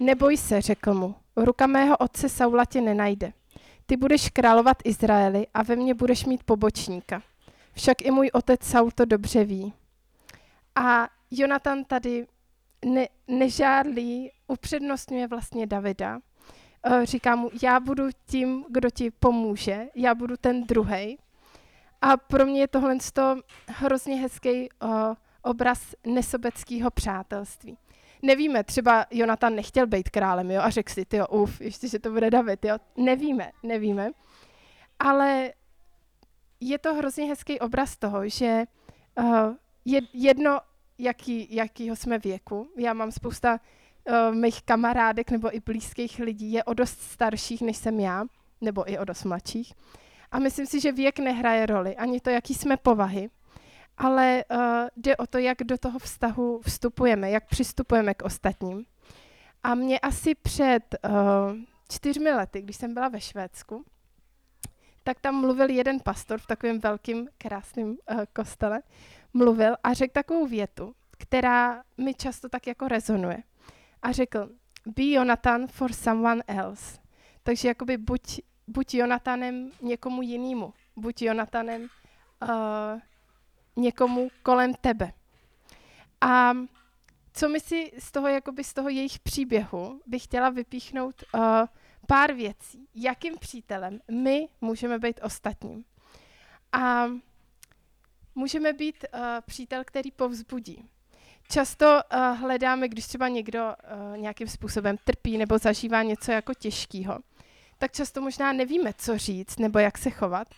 Neboj 0.00 0.36
se, 0.36 0.60
řekl 0.60 0.94
mu, 0.94 1.14
ruka 1.36 1.66
mého 1.66 1.96
otce 1.96 2.28
Saula 2.28 2.64
tě 2.64 2.80
nenajde. 2.80 3.32
Ty 3.86 3.96
budeš 3.96 4.30
královat 4.30 4.76
Izraeli 4.84 5.46
a 5.54 5.62
ve 5.62 5.76
mně 5.76 5.94
budeš 5.94 6.24
mít 6.24 6.42
pobočníka. 6.44 7.22
Však 7.72 8.02
i 8.02 8.10
můj 8.10 8.30
otec 8.32 8.62
Saul 8.62 8.90
to 8.90 9.04
dobře 9.04 9.44
ví. 9.44 9.72
A 10.74 11.08
Jonatan 11.30 11.84
tady 11.84 12.26
ne, 12.84 13.08
nežárlí, 13.28 14.30
upřednostňuje 14.46 15.26
vlastně 15.26 15.66
Davida. 15.66 16.18
Eh, 16.84 17.06
říká 17.06 17.36
mu, 17.36 17.50
já 17.62 17.80
budu 17.80 18.04
tím, 18.26 18.64
kdo 18.70 18.90
ti 18.90 19.10
pomůže, 19.10 19.86
já 19.94 20.14
budu 20.14 20.36
ten 20.36 20.64
druhý. 20.64 21.18
A 22.02 22.16
pro 22.16 22.46
mě 22.46 22.60
je 22.60 22.68
tohle 22.68 22.96
hrozně 23.68 24.16
hezký 24.16 24.68
uh, 24.82 24.90
obraz 25.42 25.94
nesobeckého 26.06 26.90
přátelství. 26.90 27.78
Nevíme, 28.22 28.64
třeba 28.64 29.06
Jonatan 29.10 29.54
nechtěl 29.54 29.86
být 29.86 30.10
králem, 30.10 30.50
jo, 30.50 30.62
a 30.62 30.70
řekl 30.70 30.92
si, 30.92 31.04
ty 31.04 31.20
uf, 31.30 31.60
ještě, 31.60 31.88
že 31.88 31.98
to 31.98 32.10
bude 32.10 32.30
David, 32.30 32.64
jo. 32.64 32.78
Nevíme, 32.96 33.52
nevíme. 33.62 34.10
Ale 34.98 35.52
je 36.60 36.78
to 36.78 36.94
hrozně 36.94 37.24
hezký 37.24 37.60
obraz 37.60 37.96
toho, 37.96 38.28
že 38.28 38.64
uh, 39.18 39.54
je, 39.84 40.00
jedno, 40.12 40.60
jaký, 40.98 41.54
jakýho 41.54 41.96
jsme 41.96 42.18
věku, 42.18 42.68
já 42.76 42.92
mám 42.92 43.12
spousta 43.12 43.60
uh, 44.08 44.34
mých 44.34 44.62
kamarádek 44.62 45.30
nebo 45.30 45.56
i 45.56 45.60
blízkých 45.60 46.18
lidí, 46.18 46.52
je 46.52 46.64
o 46.64 46.74
dost 46.74 47.00
starších, 47.00 47.62
než 47.62 47.76
jsem 47.76 48.00
já, 48.00 48.24
nebo 48.60 48.90
i 48.90 48.98
o 48.98 49.04
dost 49.04 49.24
mladších. 49.24 49.74
A 50.36 50.38
myslím 50.38 50.66
si, 50.66 50.80
že 50.80 50.92
věk 50.92 51.18
nehraje 51.18 51.66
roli, 51.66 51.96
ani 51.96 52.20
to, 52.20 52.30
jaký 52.30 52.54
jsme 52.54 52.76
povahy, 52.76 53.30
ale 53.98 54.44
uh, 54.50 54.58
jde 54.96 55.16
o 55.16 55.26
to, 55.26 55.38
jak 55.38 55.58
do 55.58 55.78
toho 55.78 55.98
vztahu 55.98 56.60
vstupujeme, 56.64 57.30
jak 57.30 57.48
přistupujeme 57.48 58.14
k 58.14 58.22
ostatním. 58.22 58.86
A 59.62 59.74
mě 59.74 59.98
asi 60.00 60.34
před 60.34 60.82
uh, 61.04 61.10
čtyřmi 61.88 62.30
lety, 62.30 62.62
když 62.62 62.76
jsem 62.76 62.94
byla 62.94 63.08
ve 63.08 63.20
Švédsku, 63.20 63.84
tak 65.04 65.20
tam 65.20 65.40
mluvil 65.40 65.70
jeden 65.70 66.00
pastor 66.00 66.40
v 66.40 66.46
takovém 66.46 66.80
velkým, 66.80 67.28
krásném 67.38 67.88
uh, 67.88 67.96
kostele, 68.32 68.82
mluvil 69.34 69.76
a 69.84 69.92
řekl 69.92 70.12
takovou 70.12 70.46
větu, 70.46 70.94
která 71.18 71.82
mi 71.98 72.14
často 72.14 72.48
tak 72.48 72.66
jako 72.66 72.88
rezonuje. 72.88 73.42
A 74.02 74.12
řekl, 74.12 74.50
be 74.86 75.04
Jonathan 75.04 75.66
for 75.66 75.92
someone 75.92 76.42
else. 76.46 76.98
Takže 77.42 77.68
jakoby 77.68 77.96
buď, 77.96 78.40
buď 78.66 78.94
Jonatanem 78.94 79.70
někomu 79.82 80.22
jinému, 80.22 80.74
buď 80.96 81.22
Jonatanem 81.22 81.82
uh, 81.82 83.00
někomu 83.76 84.28
kolem 84.42 84.74
tebe. 84.74 85.12
A 86.20 86.52
co 87.32 87.48
mi 87.48 87.60
si 87.60 87.92
z 87.98 88.12
toho, 88.12 88.28
jakoby 88.28 88.64
z 88.64 88.74
toho 88.74 88.88
jejich 88.88 89.18
příběhu 89.18 90.00
bych 90.06 90.24
chtěla 90.24 90.50
vypíchnout 90.50 91.24
uh, 91.34 91.40
pár 92.06 92.32
věcí. 92.32 92.88
Jakým 92.94 93.38
přítelem 93.38 94.00
my 94.10 94.48
můžeme 94.60 94.98
být 94.98 95.20
ostatním? 95.22 95.84
A 96.72 97.06
můžeme 98.34 98.72
být 98.72 99.04
uh, 99.14 99.20
přítel, 99.46 99.84
který 99.84 100.10
povzbudí. 100.10 100.88
Často 101.50 101.86
uh, 101.86 102.38
hledáme, 102.38 102.88
když 102.88 103.06
třeba 103.06 103.28
někdo 103.28 103.64
uh, 103.64 104.18
nějakým 104.18 104.48
způsobem 104.48 104.96
trpí 105.04 105.38
nebo 105.38 105.58
zažívá 105.58 106.02
něco 106.02 106.32
jako 106.32 106.54
těžkého, 106.54 107.18
tak 107.78 107.92
často 107.92 108.20
možná 108.20 108.52
nevíme, 108.52 108.92
co 108.98 109.18
říct 109.18 109.58
nebo 109.58 109.78
jak 109.78 109.98
se 109.98 110.10
chovat, 110.10 110.48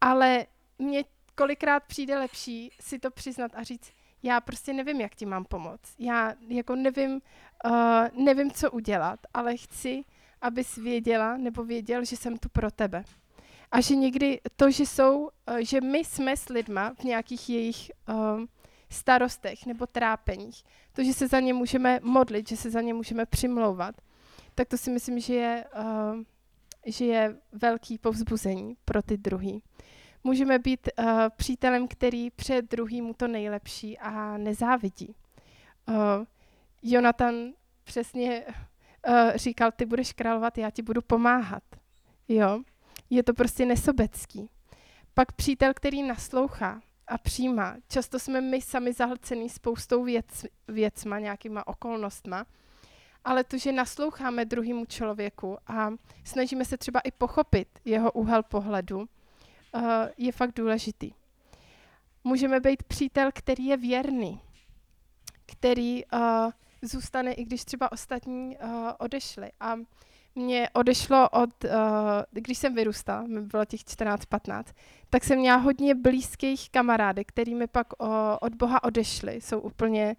ale 0.00 0.46
mě 0.78 1.04
kolikrát 1.34 1.84
přijde 1.84 2.18
lepší 2.18 2.70
si 2.80 2.98
to 2.98 3.10
přiznat 3.10 3.50
a 3.54 3.62
říct, 3.62 3.92
já 4.22 4.40
prostě 4.40 4.72
nevím, 4.72 5.00
jak 5.00 5.14
ti 5.14 5.26
mám 5.26 5.44
pomoct. 5.44 5.94
Já 5.98 6.34
jako 6.48 6.76
nevím, 6.76 7.20
uh, 7.64 8.24
nevím, 8.24 8.50
co 8.50 8.70
udělat, 8.70 9.20
ale 9.34 9.56
chci, 9.56 10.04
abys 10.40 10.76
věděla 10.76 11.36
nebo 11.36 11.64
věděl, 11.64 12.04
že 12.04 12.16
jsem 12.16 12.38
tu 12.38 12.48
pro 12.48 12.70
tebe. 12.70 13.04
A 13.70 13.80
že 13.80 13.96
někdy 13.96 14.40
to, 14.56 14.70
že 14.70 14.86
jsou, 14.86 15.20
uh, 15.20 15.30
že 15.58 15.80
my 15.80 15.98
jsme 15.98 16.36
s 16.36 16.48
lidma 16.48 16.94
v 16.94 17.04
nějakých 17.04 17.48
jejich 17.48 17.92
uh, 18.08 18.44
starostech 18.90 19.66
nebo 19.66 19.86
trápeních, 19.86 20.64
to, 20.92 21.04
že 21.04 21.12
se 21.12 21.28
za 21.28 21.40
ně 21.40 21.54
můžeme 21.54 22.00
modlit, 22.02 22.48
že 22.48 22.56
se 22.56 22.70
za 22.70 22.80
ně 22.80 22.94
můžeme 22.94 23.26
přimlouvat, 23.26 23.94
tak 24.54 24.68
to 24.68 24.78
si 24.78 24.90
myslím, 24.90 25.20
že 25.20 25.34
je, 25.34 25.64
uh, 25.78 26.22
že 26.86 27.04
je 27.04 27.36
velký 27.52 27.98
povzbuzení 27.98 28.76
pro 28.84 29.02
ty 29.02 29.16
druhý. 29.16 29.62
Můžeme 30.24 30.58
být 30.58 30.88
uh, 30.98 31.04
přítelem, 31.36 31.88
který 31.88 32.30
před 32.30 32.70
druhýmu 32.70 33.14
to 33.14 33.28
nejlepší 33.28 33.98
a 33.98 34.36
nezávidí. 34.36 35.14
Uh, 35.88 35.94
Jonatan 36.82 37.34
přesně 37.84 38.44
uh, 38.46 39.14
říkal, 39.34 39.72
ty 39.72 39.86
budeš 39.86 40.12
královat, 40.12 40.58
já 40.58 40.70
ti 40.70 40.82
budu 40.82 41.02
pomáhat. 41.02 41.62
Jo? 42.28 42.62
Je 43.10 43.22
to 43.22 43.34
prostě 43.34 43.66
nesobecký. 43.66 44.50
Pak 45.14 45.32
přítel, 45.32 45.74
který 45.74 46.02
naslouchá 46.02 46.80
a 47.06 47.18
přijímá. 47.18 47.76
Často 47.88 48.18
jsme 48.18 48.40
my 48.40 48.62
sami 48.62 48.92
zahlcený 48.92 49.48
spoustou 49.48 50.04
věc, 50.04 50.46
věcma, 50.68 51.18
nějakýma 51.18 51.66
okolnostma, 51.66 52.46
ale 53.24 53.44
to, 53.44 53.58
že 53.58 53.72
nasloucháme 53.72 54.44
druhému 54.44 54.84
člověku 54.84 55.58
a 55.66 55.90
snažíme 56.24 56.64
se 56.64 56.76
třeba 56.76 57.00
i 57.00 57.10
pochopit 57.10 57.68
jeho 57.84 58.12
úhel 58.12 58.42
pohledu, 58.42 58.98
uh, 58.98 59.82
je 60.16 60.32
fakt 60.32 60.54
důležitý. 60.56 61.12
Můžeme 62.24 62.60
být 62.60 62.82
přítel, 62.82 63.30
který 63.34 63.66
je 63.66 63.76
věrný, 63.76 64.40
který 65.46 66.04
uh, 66.04 66.20
zůstane, 66.82 67.32
i 67.32 67.44
když 67.44 67.64
třeba 67.64 67.92
ostatní 67.92 68.56
uh, 68.56 68.90
odešli. 68.98 69.50
A 69.60 69.76
mě 70.34 70.68
odešlo 70.72 71.28
od, 71.28 71.64
když 72.30 72.58
jsem 72.58 72.74
vyrůstala, 72.74 73.22
mi 73.22 73.40
bylo 73.40 73.64
těch 73.64 73.80
14-15, 73.80 74.64
tak 75.10 75.24
jsem 75.24 75.38
měla 75.38 75.56
hodně 75.56 75.94
blízkých 75.94 76.70
kamarádek, 76.70 77.28
který 77.28 77.54
mi 77.54 77.66
pak 77.66 77.86
od 78.40 78.54
Boha 78.54 78.84
odešli, 78.84 79.40
jsou 79.40 79.60
úplně, 79.60 80.16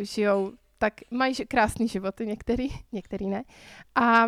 žijou, 0.00 0.52
tak 0.78 0.94
mají 1.10 1.34
krásný 1.34 1.88
životy, 1.88 2.26
některý, 2.26 2.68
některý 2.92 3.26
ne. 3.26 3.44
A 3.94 4.26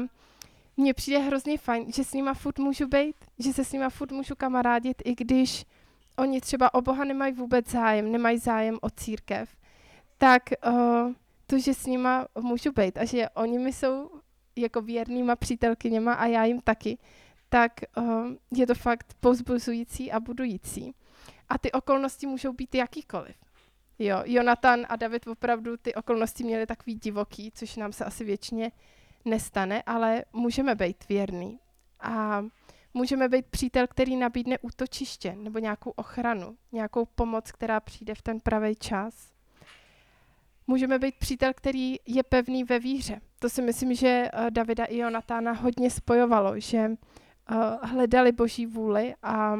mně 0.77 0.95
přijde 0.95 1.19
hrozně 1.19 1.59
fajn, 1.59 1.93
že 1.93 2.05
s 2.05 2.13
nima 2.13 2.35
furt 2.35 2.59
můžu 2.59 2.89
být, 2.89 3.17
že 3.39 3.53
se 3.53 3.65
s 3.65 3.73
nima 3.73 3.91
furt 3.91 4.13
můžu 4.13 4.35
kamarádit, 4.37 5.03
i 5.05 5.15
když 5.15 5.67
oni 6.19 6.41
třeba 6.41 6.75
o 6.75 6.81
Boha 6.81 7.05
nemají 7.05 7.33
vůbec 7.33 7.71
zájem, 7.71 8.13
nemají 8.13 8.39
zájem 8.39 8.79
o 8.81 8.91
církev, 8.91 9.57
tak 10.19 10.43
uh, 10.67 11.13
to, 11.47 11.59
že 11.59 11.75
s 11.75 11.87
nima 11.87 12.27
můžu 12.41 12.73
být 12.73 12.99
a 12.99 13.05
že 13.05 13.29
oni 13.29 13.59
mi 13.59 13.73
jsou 13.73 14.11
jako 14.57 14.83
věrnýma 14.83 15.37
přítelkyněma 15.37 16.13
a 16.13 16.27
já 16.27 16.45
jim 16.45 16.61
taky, 16.61 16.99
tak 17.49 17.73
uh, 17.97 18.27
je 18.51 18.67
to 18.67 18.75
fakt 18.75 19.15
pozbuzující 19.21 20.13
a 20.13 20.21
budující. 20.21 20.95
A 21.49 21.59
ty 21.59 21.73
okolnosti 21.73 22.27
můžou 22.27 22.53
být 22.53 22.75
jakýkoliv. 22.75 23.37
Jo, 24.03 24.23
Jonatan 24.25 24.87
a 24.89 24.97
David 24.97 25.27
opravdu 25.27 25.77
ty 25.77 25.95
okolnosti 25.95 26.45
měly 26.45 26.67
takový 26.67 26.95
divoký, 26.95 27.53
což 27.55 27.77
nám 27.77 27.93
se 27.93 28.05
asi 28.05 28.25
většině 28.25 28.73
nestane, 29.25 29.83
ale 29.83 30.25
můžeme 30.33 30.75
být 30.75 31.09
věrný. 31.09 31.59
A 32.01 32.45
můžeme 32.95 33.29
být 33.29 33.47
přítel, 33.47 33.87
který 33.87 34.17
nabídne 34.17 34.59
útočiště 34.59 35.35
nebo 35.37 35.59
nějakou 35.59 35.91
ochranu, 35.91 36.57
nějakou 36.73 37.05
pomoc, 37.05 37.53
která 37.53 37.81
přijde 37.81 38.15
v 38.15 38.23
ten 38.23 38.41
pravý 38.41 38.75
čas. 38.75 39.33
Můžeme 40.67 40.99
být 40.99 41.15
přítel, 41.19 41.53
který 41.55 41.97
je 42.07 42.23
pevný 42.23 42.65
ve 42.65 42.79
víře. 42.79 43.21
To 43.39 43.49
si 43.49 43.63
myslím, 43.63 43.95
že 43.95 44.31
uh, 44.35 44.51
Davida 44.51 44.85
i 44.85 44.97
Jonatána 44.97 45.53
hodně 45.53 45.91
spojovalo, 45.91 46.61
že 46.61 46.89
uh, 46.89 47.57
hledali 47.83 48.33
boží 48.33 48.67
vůli 48.67 49.15
a 49.23 49.57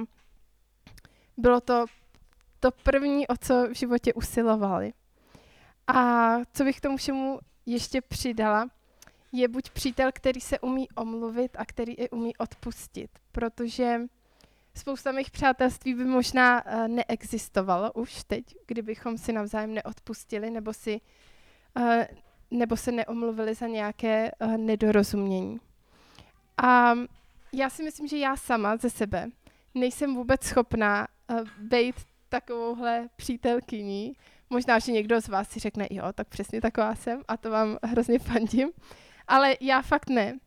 bylo 1.37 1.61
to 1.61 1.87
to 2.61 2.71
první, 2.71 3.29
o 3.29 3.37
co 3.37 3.69
v 3.69 3.75
životě 3.75 4.15
usilovali. 4.15 4.93
A 5.87 6.37
co 6.53 6.65
bych 6.65 6.77
k 6.77 6.81
tomu 6.81 6.97
všemu 6.97 7.39
ještě 7.67 8.01
přidala, 8.01 8.69
je 9.33 9.49
buď 9.49 9.71
přítel, 9.71 10.11
který 10.13 10.41
se 10.41 10.59
umí 10.59 10.89
omluvit 10.91 11.57
a 11.59 11.65
který 11.65 11.93
i 11.93 12.11
umí 12.11 12.37
odpustit, 12.37 13.11
protože 13.33 14.01
spousta 14.75 15.13
mých 15.13 15.31
přátelství 15.31 15.95
by 15.95 16.05
možná 16.05 16.67
uh, 16.67 16.89
neexistovalo 16.89 17.93
už 17.93 18.25
teď, 18.25 18.45
kdybychom 18.67 19.19
si 19.19 19.33
navzájem 19.33 19.75
neodpustili 19.75 20.51
nebo 20.51 20.73
si 20.73 21.01
uh, 21.77 22.03
nebo 22.51 22.77
se 22.77 22.93
neomluvili 22.93 23.55
za 23.55 23.67
nějaké 23.67 24.31
uh, 24.41 24.57
nedorozumění. 24.57 25.61
A 26.63 26.95
já 27.53 27.71
si 27.71 27.83
myslím, 27.83 28.09
že 28.09 28.19
já 28.19 28.37
sama 28.37 28.77
ze 28.77 28.91
sebe 28.91 29.29
nejsem 29.75 30.15
vůbec 30.15 30.43
schopná 30.45 31.09
být 31.59 31.95
takovouhle 32.31 33.09
přítelkyní. 33.17 34.13
Možná, 34.51 34.79
že 34.79 34.93
někdo 34.93 35.21
z 35.21 35.29
vás 35.29 35.49
si 35.49 35.61
řekne, 35.61 35.87
jo, 35.91 36.05
tak 36.13 36.29
přesně 36.29 36.61
taková 36.61 36.95
jsem 36.95 37.23
a 37.29 37.37
to 37.37 37.51
vám 37.51 37.79
hrozně 37.83 38.19
fandím. 38.19 38.71
Ale 39.29 39.57
já 39.61 39.83
fakt 39.83 40.11
ne. 40.11 40.39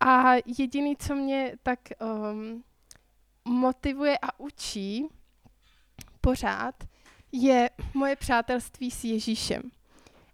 A 0.00 0.32
jediný, 0.58 0.96
co 0.96 1.14
mě 1.14 1.56
tak 1.62 1.78
um, 2.00 2.64
motivuje 3.44 4.18
a 4.22 4.40
učí 4.40 5.08
pořád, 6.20 6.74
je 7.32 7.70
moje 7.94 8.16
přátelství 8.16 8.90
s 8.90 9.04
Ježíšem. 9.04 9.62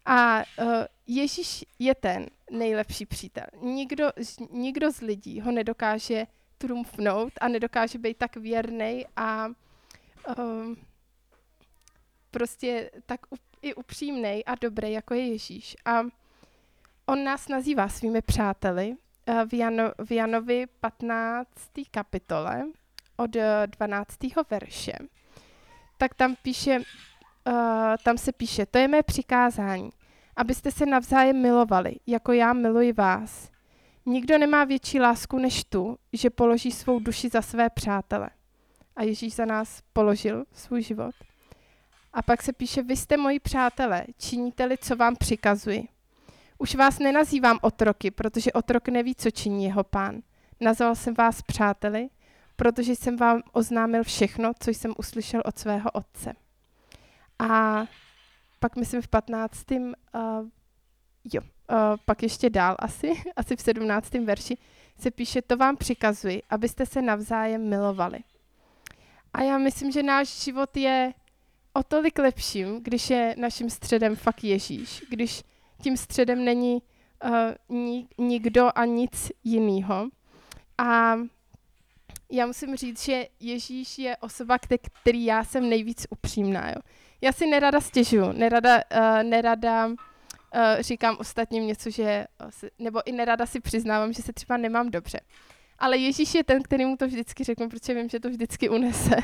A 0.07 0.38
uh, 0.38 0.67
Ježíš 1.07 1.65
je 1.79 1.95
ten 1.95 2.26
nejlepší 2.50 3.07
přítel. 3.07 3.47
Nikdo, 3.62 4.09
nikdo 4.50 4.93
z 4.93 5.00
lidí 5.00 5.41
ho 5.41 5.53
nedokáže 5.53 6.26
trumfnout 6.59 7.33
a 7.41 7.49
nedokáže 7.49 7.99
být 7.99 8.17
tak 8.17 8.37
věrný 8.37 9.07
a 9.17 9.47
um, 10.38 10.76
prostě 12.37 12.90
tak 13.07 13.21
i 13.62 13.75
upřímný 13.75 14.45
a 14.45 14.55
dobrý, 14.55 14.93
jako 14.93 15.14
je 15.14 15.26
Ježíš. 15.26 15.76
A 15.85 16.00
on 17.07 17.25
nás 17.25 17.49
nazývá 17.49 17.88
svými 17.88 18.23
přáteli 18.23 18.90
uh, 18.90 19.49
v, 19.49 19.55
Jano, 19.55 19.93
v 20.05 20.12
Janovi 20.12 20.66
15. 20.81 21.50
kapitole 21.90 22.64
od 23.16 23.31
12. 23.66 24.16
verše. 24.50 24.93
Tak 25.99 26.14
tam 26.14 26.37
píše, 26.43 26.78
uh, 26.78 27.55
tam 28.05 28.19
se 28.19 28.33
píše, 28.33 28.66
to 28.66 28.78
je 28.78 28.88
mé 28.88 29.02
přikázání, 29.02 29.90
abyste 30.37 30.71
se 30.71 30.87
navzájem 30.87 31.43
milovali, 31.43 31.97
jako 32.07 32.33
já 32.33 32.52
miluji 32.52 32.93
vás. 32.93 33.50
Nikdo 34.07 34.38
nemá 34.38 34.64
větší 34.64 35.00
lásku 35.00 35.38
než 35.38 35.64
tu, 35.64 35.99
že 36.12 36.31
položí 36.31 36.73
svou 36.73 36.99
duši 36.99 37.28
za 37.28 37.43
své 37.43 37.71
přátele. 37.71 38.31
A 38.97 39.02
Ježíš 39.02 39.35
za 39.35 39.45
nás 39.45 39.83
položil 39.93 40.45
svůj 40.52 40.83
život. 40.83 41.14
A 42.16 42.23
pak 42.23 42.42
se 42.42 42.52
píše, 42.52 42.82
vy 42.82 42.96
jste 42.96 43.16
moji 43.16 43.40
přátelé, 43.40 44.04
činíte-li, 44.18 44.78
co 44.78 44.96
vám 44.96 45.16
přikazuji. 45.16 45.88
Už 46.58 46.75
vás 46.75 46.99
nenazývám 46.99 47.58
otroky, 47.62 48.11
protože 48.11 48.52
otrok 48.52 48.88
neví, 48.88 49.14
co 49.14 49.30
činí 49.30 49.64
jeho 49.64 49.85
pán. 49.85 50.23
Nazval 50.61 50.94
jsem 50.94 51.14
vás 51.14 51.42
přáteli, 51.42 52.08
protože 52.56 52.96
jsem 52.96 53.16
vám 53.16 53.42
oznámil 53.52 54.04
všechno, 54.04 54.52
co 54.61 54.70
jsem 54.70 54.94
uslyšel 54.99 55.42
od 55.44 55.58
svého 55.58 55.90
otce. 55.90 56.32
A 57.38 57.85
pak 58.61 58.76
myslím 58.76 59.02
v 59.02 59.08
15. 59.08 59.70
Uh, 59.70 59.82
jo, 61.32 61.40
uh, 61.42 61.76
pak 62.04 62.23
ještě 62.23 62.50
dál 62.50 62.76
asi, 62.78 63.23
asi 63.37 63.56
v 63.56 63.61
17. 63.61 64.14
verši 64.14 64.58
se 64.99 65.11
píše, 65.11 65.42
to 65.42 65.56
vám 65.56 65.76
přikazuji, 65.76 66.42
abyste 66.50 66.87
se 66.87 67.02
navzájem 67.02 67.68
milovali. 67.68 68.18
A 69.32 69.42
já 69.42 69.58
myslím, 69.58 69.92
že 69.92 70.02
náš 70.02 70.42
život 70.44 70.76
je 70.76 71.12
o 71.76 71.83
tolik 71.83 72.18
lepším, 72.18 72.83
když 72.83 73.11
je 73.11 73.35
naším 73.38 73.71
středem 73.71 74.16
fakt 74.16 74.45
Ježíš, 74.45 75.02
když 75.11 75.42
tím 75.83 75.97
středem 75.97 76.45
není 76.45 76.83
uh, 77.25 77.30
ni, 77.68 78.09
nikdo 78.18 78.71
a 78.75 78.85
nic 78.85 79.33
jiného. 79.45 80.09
A 80.78 81.16
já 82.33 82.47
musím 82.47 82.76
říct, 82.76 83.04
že 83.04 83.26
Ježíš 83.40 83.99
je 83.99 84.16
osoba, 84.16 84.59
který 85.02 85.25
já 85.25 85.45
jsem 85.45 85.68
nejvíc 85.68 86.06
upřímná. 86.11 86.68
Jo. 86.68 86.76
Já 87.21 87.33
si 87.33 87.47
nerada 87.47 87.80
stěžuju, 87.80 88.33
nerada, 88.33 88.76
uh, 88.76 89.23
nerada 89.23 89.87
uh, 89.87 89.95
říkám 90.80 91.16
ostatním 91.21 91.66
něco, 91.66 91.90
že, 91.90 92.26
nebo 92.78 93.09
i 93.09 93.12
nerada 93.12 93.47
si 93.47 93.61
přiznávám, 93.61 94.12
že 94.12 94.23
se 94.23 94.33
třeba 94.33 94.56
nemám 94.56 94.90
dobře. 94.90 95.21
Ale 95.78 95.97
Ježíš 95.97 96.34
je 96.34 96.45
ten, 96.45 96.62
který 96.62 96.84
mu 96.84 96.97
to 96.97 97.06
vždycky 97.06 97.45
řeknu, 97.45 97.69
protože 97.69 97.95
vím, 97.95 98.08
že 98.08 98.21
to 98.21 98.28
vždycky 98.28 98.69
unese. 98.69 99.17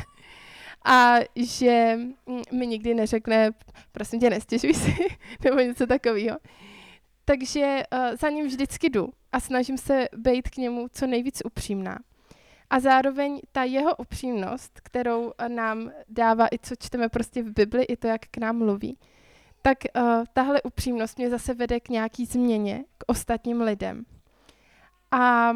A 0.85 1.17
že 1.37 1.99
mm, 2.27 2.43
mi 2.53 2.67
nikdy 2.67 2.95
neřekne, 2.95 3.51
prosím 3.93 4.21
tě, 4.21 4.31
nestěžuj 4.31 4.75
si, 4.75 4.97
nebo 5.45 5.61
něco 5.61 5.87
takového. 5.87 6.39
Takže 7.25 7.83
uh, 7.93 8.17
za 8.21 8.31
ním 8.31 8.47
vždycky 8.47 8.91
jdu 8.91 9.09
a 9.33 9.41
snažím 9.41 9.79
se 9.79 10.09
být 10.17 10.51
k 10.51 10.57
němu 10.57 10.89
co 10.93 11.07
nejvíc 11.07 11.43
upřímná. 11.45 11.99
A 12.73 12.81
zároveň 12.81 13.41
ta 13.53 13.65
jeho 13.65 13.97
upřímnost, 13.97 14.81
kterou 14.81 15.33
eh, 15.39 15.49
nám 15.49 15.91
dává 16.09 16.47
i 16.47 16.59
co 16.63 16.75
čteme 16.77 17.09
prostě 17.09 17.43
v 17.43 17.53
Bibli, 17.53 17.85
i 17.85 17.97
to, 17.97 18.07
jak 18.07 18.21
k 18.31 18.39
nám 18.39 18.59
mluví, 18.59 18.99
tak 19.63 19.79
uh, 19.97 20.03
tahle 20.33 20.63
upřímnost 20.63 21.19
mě 21.19 21.31
zase 21.31 21.55
vede 21.55 21.81
k 21.81 21.89
nějaký 21.89 22.27
změně, 22.27 22.85
k 22.99 23.05
ostatním 23.07 23.61
lidem. 23.61 24.05
A 25.11 25.53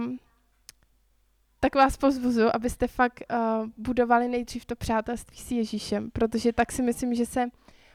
tak 1.61 1.75
vás 1.75 1.97
pozvuzu, 1.97 2.57
abyste 2.57 2.89
fakt 2.89 3.23
uh, 3.31 3.67
budovali 3.77 4.29
nejdřív 4.29 4.65
to 4.65 4.77
přátelství 4.77 5.37
s 5.37 5.51
Ježíšem, 5.51 6.11
protože 6.11 6.53
tak 6.53 6.73
si 6.73 6.83
myslím, 6.83 7.15
že 7.15 7.27
se 7.27 7.49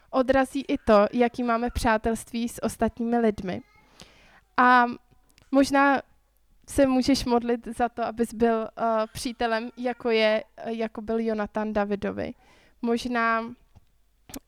odrazí 0.10 0.65
i 0.67 0.78
to, 0.78 1.08
jaký 1.13 1.43
máme 1.43 1.69
přátelství 1.69 2.50
s 2.50 2.63
ostatními 2.63 3.17
lidmi. 3.17 3.62
A 4.58 4.86
možná 5.52 6.02
se 6.69 6.86
můžeš 6.86 7.26
modlit 7.26 7.67
za 7.78 7.89
to, 7.89 8.06
abys 8.06 8.34
byl 8.34 8.58
uh, 8.58 8.86
přítelem, 9.13 9.69
jako, 9.78 10.10
je, 10.10 10.43
jako 10.65 11.02
byl 11.02 11.19
Jonatan 11.19 11.74
Davidovi. 11.74 12.34
Možná 12.82 13.54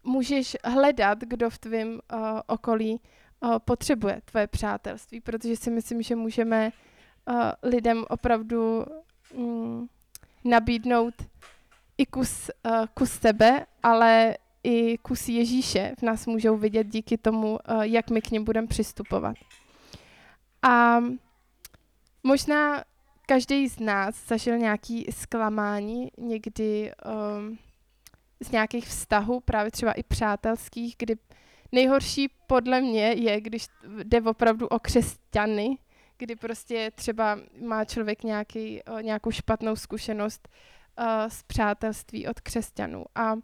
můžeš 0.04 0.58
hledat, 0.64 1.20
kdo 1.20 1.50
v 1.50 1.58
tvém 1.58 1.90
uh, 1.90 2.00
okolí 2.48 3.00
uh, 3.40 3.60
potřebuje 3.60 4.22
tvoje 4.26 4.48
přátelství, 4.48 5.22
protože 5.22 5.56
si 5.56 5.72
myslím, 5.72 6.02
že 6.02 6.16
můžeme 6.16 6.72
lidem 7.64 8.06
opravdu 8.10 8.86
um, 9.34 9.90
nabídnout 10.44 11.14
i 11.98 12.06
kus, 12.06 12.52
uh, 12.66 12.86
kus 12.94 13.12
sebe, 13.12 13.66
ale 13.84 14.38
i 14.64 14.98
kus 14.98 15.30
Ježíše 15.30 15.96
v 16.00 16.02
nás 16.02 16.26
můžou 16.26 16.58
vidět 16.58 16.88
díky 16.88 17.18
tomu, 17.18 17.52
uh, 17.52 17.82
jak 17.82 18.10
my 18.10 18.22
k 18.22 18.32
ním 18.32 18.44
budeme 18.44 18.68
přistupovat. 18.68 19.36
A 20.62 21.00
Možná 22.24 22.84
každý 23.26 23.68
z 23.68 23.80
nás 23.80 24.28
zažil 24.28 24.58
nějaký 24.58 25.06
zklamání 25.12 26.12
někdy 26.18 26.92
um, 27.06 27.58
z 28.40 28.52
nějakých 28.52 28.88
vztahů, 28.88 29.40
právě 29.40 29.72
třeba 29.72 29.92
i 29.92 30.04
přátelských, 30.04 30.96
kdy 30.98 31.16
nejhorší 31.72 32.30
podle 32.48 32.82
mě 32.82 33.12
je, 33.12 33.42
když 33.42 33.68
jde 34.04 34.22
opravdu 34.22 34.68
o 34.68 34.80
křesťany, 34.80 35.78
kdy 36.24 36.36
prostě 36.36 36.92
třeba 36.96 37.40
má 37.62 37.86
člověk 37.86 38.24
nějaký, 38.24 38.82
nějakou 39.02 39.32
špatnou 39.32 39.76
zkušenost 39.76 40.48
uh, 41.00 41.06
z 41.28 41.44
přátelství 41.44 42.28
od 42.28 42.42
křesťanů. 42.42 43.06
A 43.16 43.36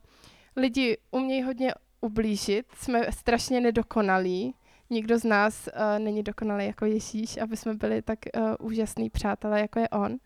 lidi 0.56 0.98
umějí 1.12 1.44
hodně 1.44 1.74
ublížit, 2.02 2.66
jsme 2.76 3.12
strašně 3.12 3.62
nedokonalí, 3.62 4.56
nikdo 4.90 5.20
z 5.20 5.24
nás 5.24 5.68
uh, 5.68 6.00
není 6.00 6.24
dokonalý 6.24 6.66
jako 6.66 6.86
Ježíš, 6.86 7.38
aby 7.38 7.58
jsme 7.58 7.74
byli 7.74 8.02
tak 8.02 8.20
úžasný 8.60 9.10
přátelé, 9.10 9.60
jako 9.62 9.80
je 9.80 9.90
on. 9.90 10.18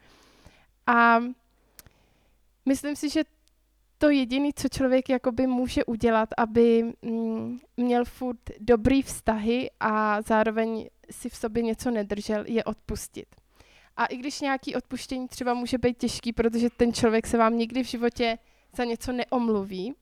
A 0.88 1.20
myslím 2.66 2.96
si, 2.96 3.10
že 3.10 3.24
to 3.98 4.10
jediné, 4.10 4.50
co 4.56 4.70
člověk 4.70 5.10
jakoby 5.10 5.48
může 5.48 5.86
udělat, 5.86 6.30
aby 6.38 6.94
mm, 7.02 7.60
měl 7.78 8.06
furt 8.06 8.40
dobrý 8.60 9.02
vztahy 9.02 9.70
a 9.80 10.22
zároveň 10.22 10.90
si 11.12 11.30
v 11.30 11.36
sobě 11.36 11.64
něco 11.64 11.92
nedržel, 11.92 12.44
je 12.48 12.64
odpustit. 12.64 13.26
A 13.98 14.06
i 14.06 14.18
když 14.18 14.42
nějaký 14.42 14.76
odpuštění 14.76 15.28
třeba 15.28 15.54
může 15.54 15.78
být 15.78 15.98
těžký, 15.98 16.34
protože 16.34 16.70
ten 16.70 16.94
člověk 16.94 17.28
se 17.28 17.38
vám 17.38 17.58
nikdy 17.58 17.84
v 17.84 17.88
životě 17.88 18.38
za 18.76 18.84
něco 18.84 19.12
neomluví, 19.12 19.96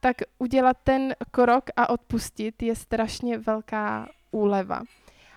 tak 0.00 0.16
udělat 0.38 0.76
ten 0.84 1.14
krok 1.30 1.64
a 1.76 1.88
odpustit 1.88 2.62
je 2.62 2.76
strašně 2.76 3.38
velká 3.38 4.08
úleva. 4.30 4.82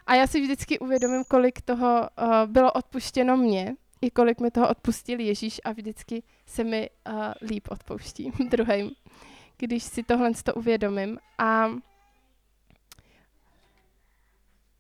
A 0.08 0.16
já 0.16 0.28
si 0.28 0.42
vždycky 0.42 0.80
uvědomím, 0.80 1.24
kolik 1.24 1.62
toho 1.62 2.02
uh, 2.02 2.46
bylo 2.46 2.72
odpuštěno 2.72 3.38
mně, 3.38 3.76
i 4.02 4.12
kolik 4.12 4.40
mi 4.40 4.52
toho 4.52 4.70
odpustil 4.70 5.20
Ježíš 5.20 5.62
a 5.64 5.72
vždycky 5.72 6.24
se 6.46 6.64
mi 6.64 6.90
uh, 6.90 7.14
líp 7.42 7.68
odpouští 7.72 8.32
druhým, 8.50 8.92
když 9.58 9.84
si 9.84 10.04
tohle 10.04 10.32
to 10.44 10.54
uvědomím. 10.54 11.20
A 11.38 11.70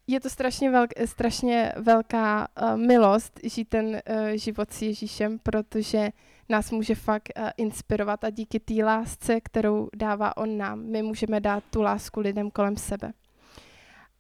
je 0.09 0.19
to 0.19 0.29
strašně, 0.29 0.71
velk, 0.71 0.89
strašně 1.05 1.73
velká 1.77 2.47
uh, 2.61 2.77
milost 2.77 3.39
žít 3.43 3.69
ten 3.69 3.85
uh, 3.85 4.01
život 4.35 4.73
s 4.73 4.81
Ježíšem, 4.81 5.39
protože 5.39 6.09
nás 6.49 6.71
může 6.71 6.95
fakt 6.95 7.29
uh, 7.37 7.49
inspirovat 7.57 8.23
a 8.23 8.29
díky 8.29 8.59
té 8.59 8.73
lásce, 8.83 9.41
kterou 9.41 9.89
dává 9.95 10.37
on 10.37 10.57
nám, 10.57 10.79
my 10.79 11.03
můžeme 11.03 11.39
dát 11.39 11.63
tu 11.69 11.81
lásku 11.81 12.19
lidem 12.19 12.51
kolem 12.51 12.77
sebe. 12.77 13.11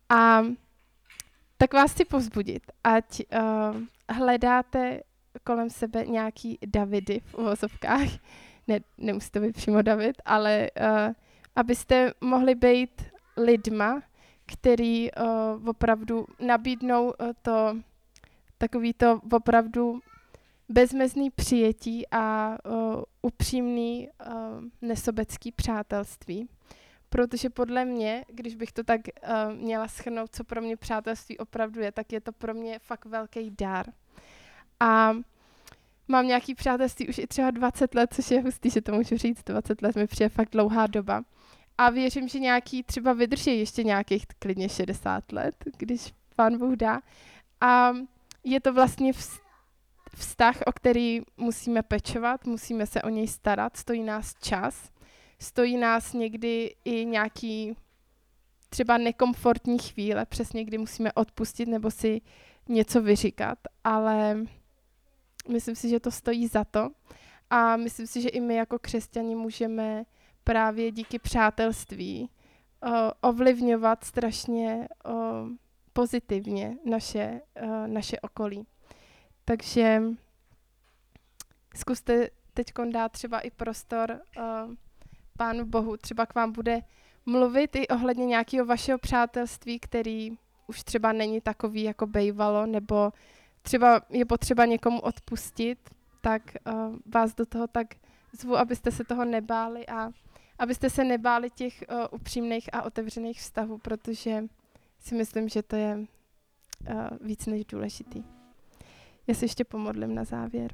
A 0.09 0.43
tak 1.57 1.73
vás 1.73 1.91
chci 1.91 2.05
povzbudit, 2.05 2.63
ať 2.83 3.21
uh, 3.21 3.77
hledáte 4.09 5.01
kolem 5.43 5.69
sebe 5.69 6.05
nějaký 6.05 6.59
Davidy 6.65 7.19
v 7.25 7.33
uvozovkách. 7.35 8.09
Ne, 8.67 8.79
nemusí 8.97 9.29
to 9.31 9.39
být 9.39 9.55
přímo 9.55 9.81
David, 9.81 10.21
ale 10.25 10.69
uh, 10.79 11.13
abyste 11.55 12.11
mohli 12.21 12.55
být 12.55 13.01
lidma, 13.37 14.01
který 14.51 15.11
uh, 15.11 15.69
opravdu 15.69 16.25
nabídnou 16.39 17.05
uh, 17.05 17.11
to 17.41 17.77
takový 18.57 18.93
to 18.93 19.21
opravdu 19.31 19.99
bezmezný 20.69 21.29
přijetí 21.29 22.05
a 22.11 22.57
uh, 22.65 23.03
upřímný 23.21 24.09
uh, 24.09 24.33
nesobecký 24.81 25.51
přátelství. 25.51 26.49
Protože 27.09 27.49
podle 27.49 27.85
mě, 27.85 28.25
když 28.27 28.55
bych 28.55 28.71
to 28.71 28.83
tak 28.83 29.01
uh, 29.07 29.55
měla 29.55 29.87
schrnout, 29.87 30.35
co 30.35 30.43
pro 30.43 30.61
mě 30.61 30.77
přátelství 30.77 31.37
opravdu 31.37 31.81
je, 31.81 31.91
tak 31.91 32.13
je 32.13 32.21
to 32.21 32.31
pro 32.31 32.53
mě 32.53 32.79
fakt 32.79 33.05
velký 33.05 33.51
dar. 33.57 33.85
A 34.79 35.13
mám 36.07 36.27
nějaký 36.27 36.55
přátelství 36.55 37.07
už 37.07 37.17
i 37.17 37.27
třeba 37.27 37.51
20 37.51 37.95
let, 37.95 38.13
což 38.13 38.31
je 38.31 38.41
hustý, 38.41 38.69
že 38.69 38.81
to 38.81 38.91
můžu 38.91 39.17
říct, 39.17 39.43
20 39.43 39.81
let 39.81 39.95
mi 39.95 40.07
přijde 40.07 40.29
fakt 40.29 40.51
dlouhá 40.51 40.87
doba. 40.87 41.23
A 41.79 41.89
věřím, 41.89 42.27
že 42.27 42.39
nějaký 42.39 42.83
třeba 42.83 43.13
vydrží 43.13 43.59
ještě 43.59 43.83
nějakých 43.83 44.25
klidně 44.39 44.69
60 44.69 45.31
let, 45.31 45.55
když 45.77 46.13
pán 46.35 46.57
Bůh 46.57 46.75
dá. 46.75 47.01
A 47.61 47.91
je 48.43 48.59
to 48.59 48.73
vlastně 48.73 49.11
vztah, 50.15 50.57
o 50.65 50.71
který 50.71 51.21
musíme 51.37 51.83
pečovat, 51.83 52.45
musíme 52.45 52.87
se 52.87 53.01
o 53.01 53.09
něj 53.09 53.27
starat, 53.27 53.77
stojí 53.77 54.03
nás 54.03 54.35
čas, 54.41 54.91
stojí 55.39 55.77
nás 55.77 56.13
někdy 56.13 56.75
i 56.85 57.05
nějaký 57.05 57.75
třeba 58.69 58.97
nekomfortní 58.97 59.79
chvíle, 59.79 60.25
přesně 60.25 60.63
kdy 60.65 60.77
musíme 60.77 61.13
odpustit 61.13 61.67
nebo 61.67 61.91
si 61.91 62.21
něco 62.69 63.01
vyříkat, 63.01 63.59
ale 63.83 64.37
myslím 65.49 65.75
si, 65.75 65.89
že 65.89 65.99
to 65.99 66.11
stojí 66.11 66.47
za 66.47 66.63
to 66.63 66.89
a 67.49 67.77
myslím 67.77 68.07
si, 68.07 68.21
že 68.21 68.29
i 68.29 68.39
my 68.39 68.55
jako 68.55 68.79
křesťani 68.79 69.35
můžeme 69.35 70.05
právě 70.49 70.91
díky 70.91 71.19
přátelství 71.19 72.29
uh, 72.85 72.91
ovlivňovat 73.21 74.03
strašně 74.03 74.87
uh, 75.05 75.13
pozitivně 75.93 76.77
naše, 76.85 77.41
uh, 77.61 77.87
naše 77.87 78.19
okolí. 78.19 78.67
Takže 79.45 80.01
zkuste 81.75 82.29
teď 82.53 82.67
dát 82.91 83.11
třeba 83.11 83.39
i 83.39 83.51
prostor 83.51 84.21
Pánu 85.37 85.65
Bohu. 85.65 85.97
Třeba 85.97 86.25
k 86.25 86.35
vám 86.35 86.51
bude 86.51 86.81
mluvit 87.25 87.75
i 87.75 87.87
ohledně 87.87 88.25
nějakého 88.25 88.65
vašeho 88.65 88.97
přátelství, 88.97 89.79
který 89.79 90.31
už 90.67 90.83
třeba 90.83 91.11
není 91.11 91.41
takový, 91.41 91.83
jako 91.83 92.07
bejvalo, 92.07 92.65
nebo 92.65 93.13
třeba 93.61 94.01
je 94.09 94.25
potřeba 94.25 94.65
někomu 94.65 94.99
odpustit, 94.99 95.79
tak 96.21 96.41
uh, 96.67 96.95
vás 97.05 97.35
do 97.35 97.45
toho 97.45 97.67
tak 97.67 97.87
zvu, 98.31 98.57
abyste 98.57 98.91
se 98.91 99.03
toho 99.03 99.25
nebáli 99.25 99.87
a 99.87 100.11
abyste 100.59 100.89
se 100.89 101.03
nebáli 101.03 101.49
těch 101.49 101.83
uh, 101.91 102.05
upřímných 102.11 102.73
a 102.73 102.81
otevřených 102.81 103.39
vztahů, 103.39 103.77
protože 103.77 104.43
si 104.99 105.15
myslím, 105.15 105.49
že 105.49 105.63
to 105.63 105.75
je 105.75 105.95
uh, 105.97 107.07
víc 107.21 107.45
než 107.45 107.65
důležitý. 107.65 108.23
Já 109.27 109.35
se 109.35 109.45
ještě 109.45 109.63
pomodlím 109.63 110.15
na 110.15 110.23
závěr. 110.23 110.73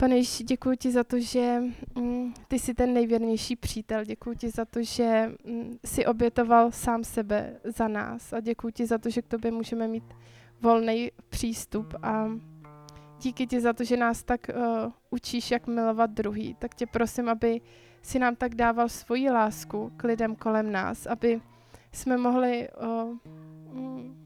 Pane 0.00 0.16
Ježíši, 0.16 0.44
děkuji 0.44 0.76
ti 0.76 0.90
za 0.90 1.04
to, 1.04 1.20
že 1.20 1.62
mm, 1.94 2.34
ty 2.48 2.58
jsi 2.58 2.74
ten 2.74 2.94
nejvěrnější 2.94 3.56
přítel. 3.56 4.04
Děkuji 4.04 4.36
ti 4.36 4.50
za 4.50 4.64
to, 4.64 4.82
že 4.82 5.32
mm, 5.44 5.78
jsi 5.84 6.06
obětoval 6.06 6.72
sám 6.72 7.04
sebe 7.04 7.60
za 7.64 7.88
nás. 7.88 8.32
A 8.32 8.40
děkuji 8.40 8.72
ti 8.72 8.86
za 8.86 8.98
to, 8.98 9.10
že 9.10 9.22
k 9.22 9.28
tobě 9.28 9.50
můžeme 9.50 9.88
mít 9.88 10.04
volný 10.60 11.10
přístup. 11.28 11.94
A 12.02 12.26
díky 13.20 13.46
ti 13.46 13.60
za 13.60 13.72
to, 13.72 13.84
že 13.84 13.96
nás 13.96 14.22
tak 14.22 14.40
uh, 14.48 14.92
učíš, 15.10 15.50
jak 15.50 15.66
milovat 15.66 16.10
druhý. 16.10 16.54
Tak 16.58 16.74
tě 16.74 16.86
prosím, 16.86 17.28
aby 17.28 17.60
si 18.02 18.18
nám 18.18 18.36
tak 18.36 18.54
dával 18.54 18.88
svoji 18.88 19.30
lásku 19.30 19.92
k 19.96 20.04
lidem 20.04 20.36
kolem 20.36 20.72
nás, 20.72 21.06
aby 21.06 21.40
jsme 21.92 22.16
mohli 22.16 22.68
uh, 22.68 23.16
mm, 23.74 24.24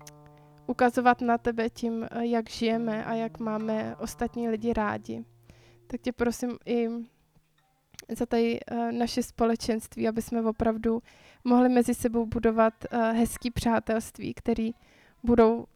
ukazovat 0.67 1.21
na 1.21 1.39
tebe 1.39 1.71
tím, 1.71 2.07
uh, 2.17 2.23
jak 2.23 2.51
žijeme 2.51 3.05
a 3.05 3.15
jak 3.15 3.39
máme 3.39 3.97
ostatní 3.97 4.49
lidi 4.49 4.73
rádi. 4.73 5.25
Tak 5.87 6.01
tě 6.01 6.13
prosím 6.13 6.59
i 6.67 6.89
za 8.09 8.27
tady 8.27 8.61
uh, 8.61 8.93
naše 8.93 9.23
společenství, 9.23 10.09
aby 10.09 10.23
jsme 10.23 10.43
opravdu 10.43 11.03
mohli 11.45 11.69
mezi 11.69 11.95
sebou 11.95 12.27
budovat 12.27 12.75
uh, 12.93 12.99
hezký 13.01 13.51
přátelství, 13.51 14.35
který 14.35 14.75
budou 15.23 15.67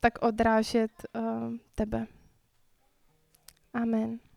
tak 0.00 0.22
odrážet 0.22 0.90
tebe. 1.74 2.06
Amen. 3.74 4.31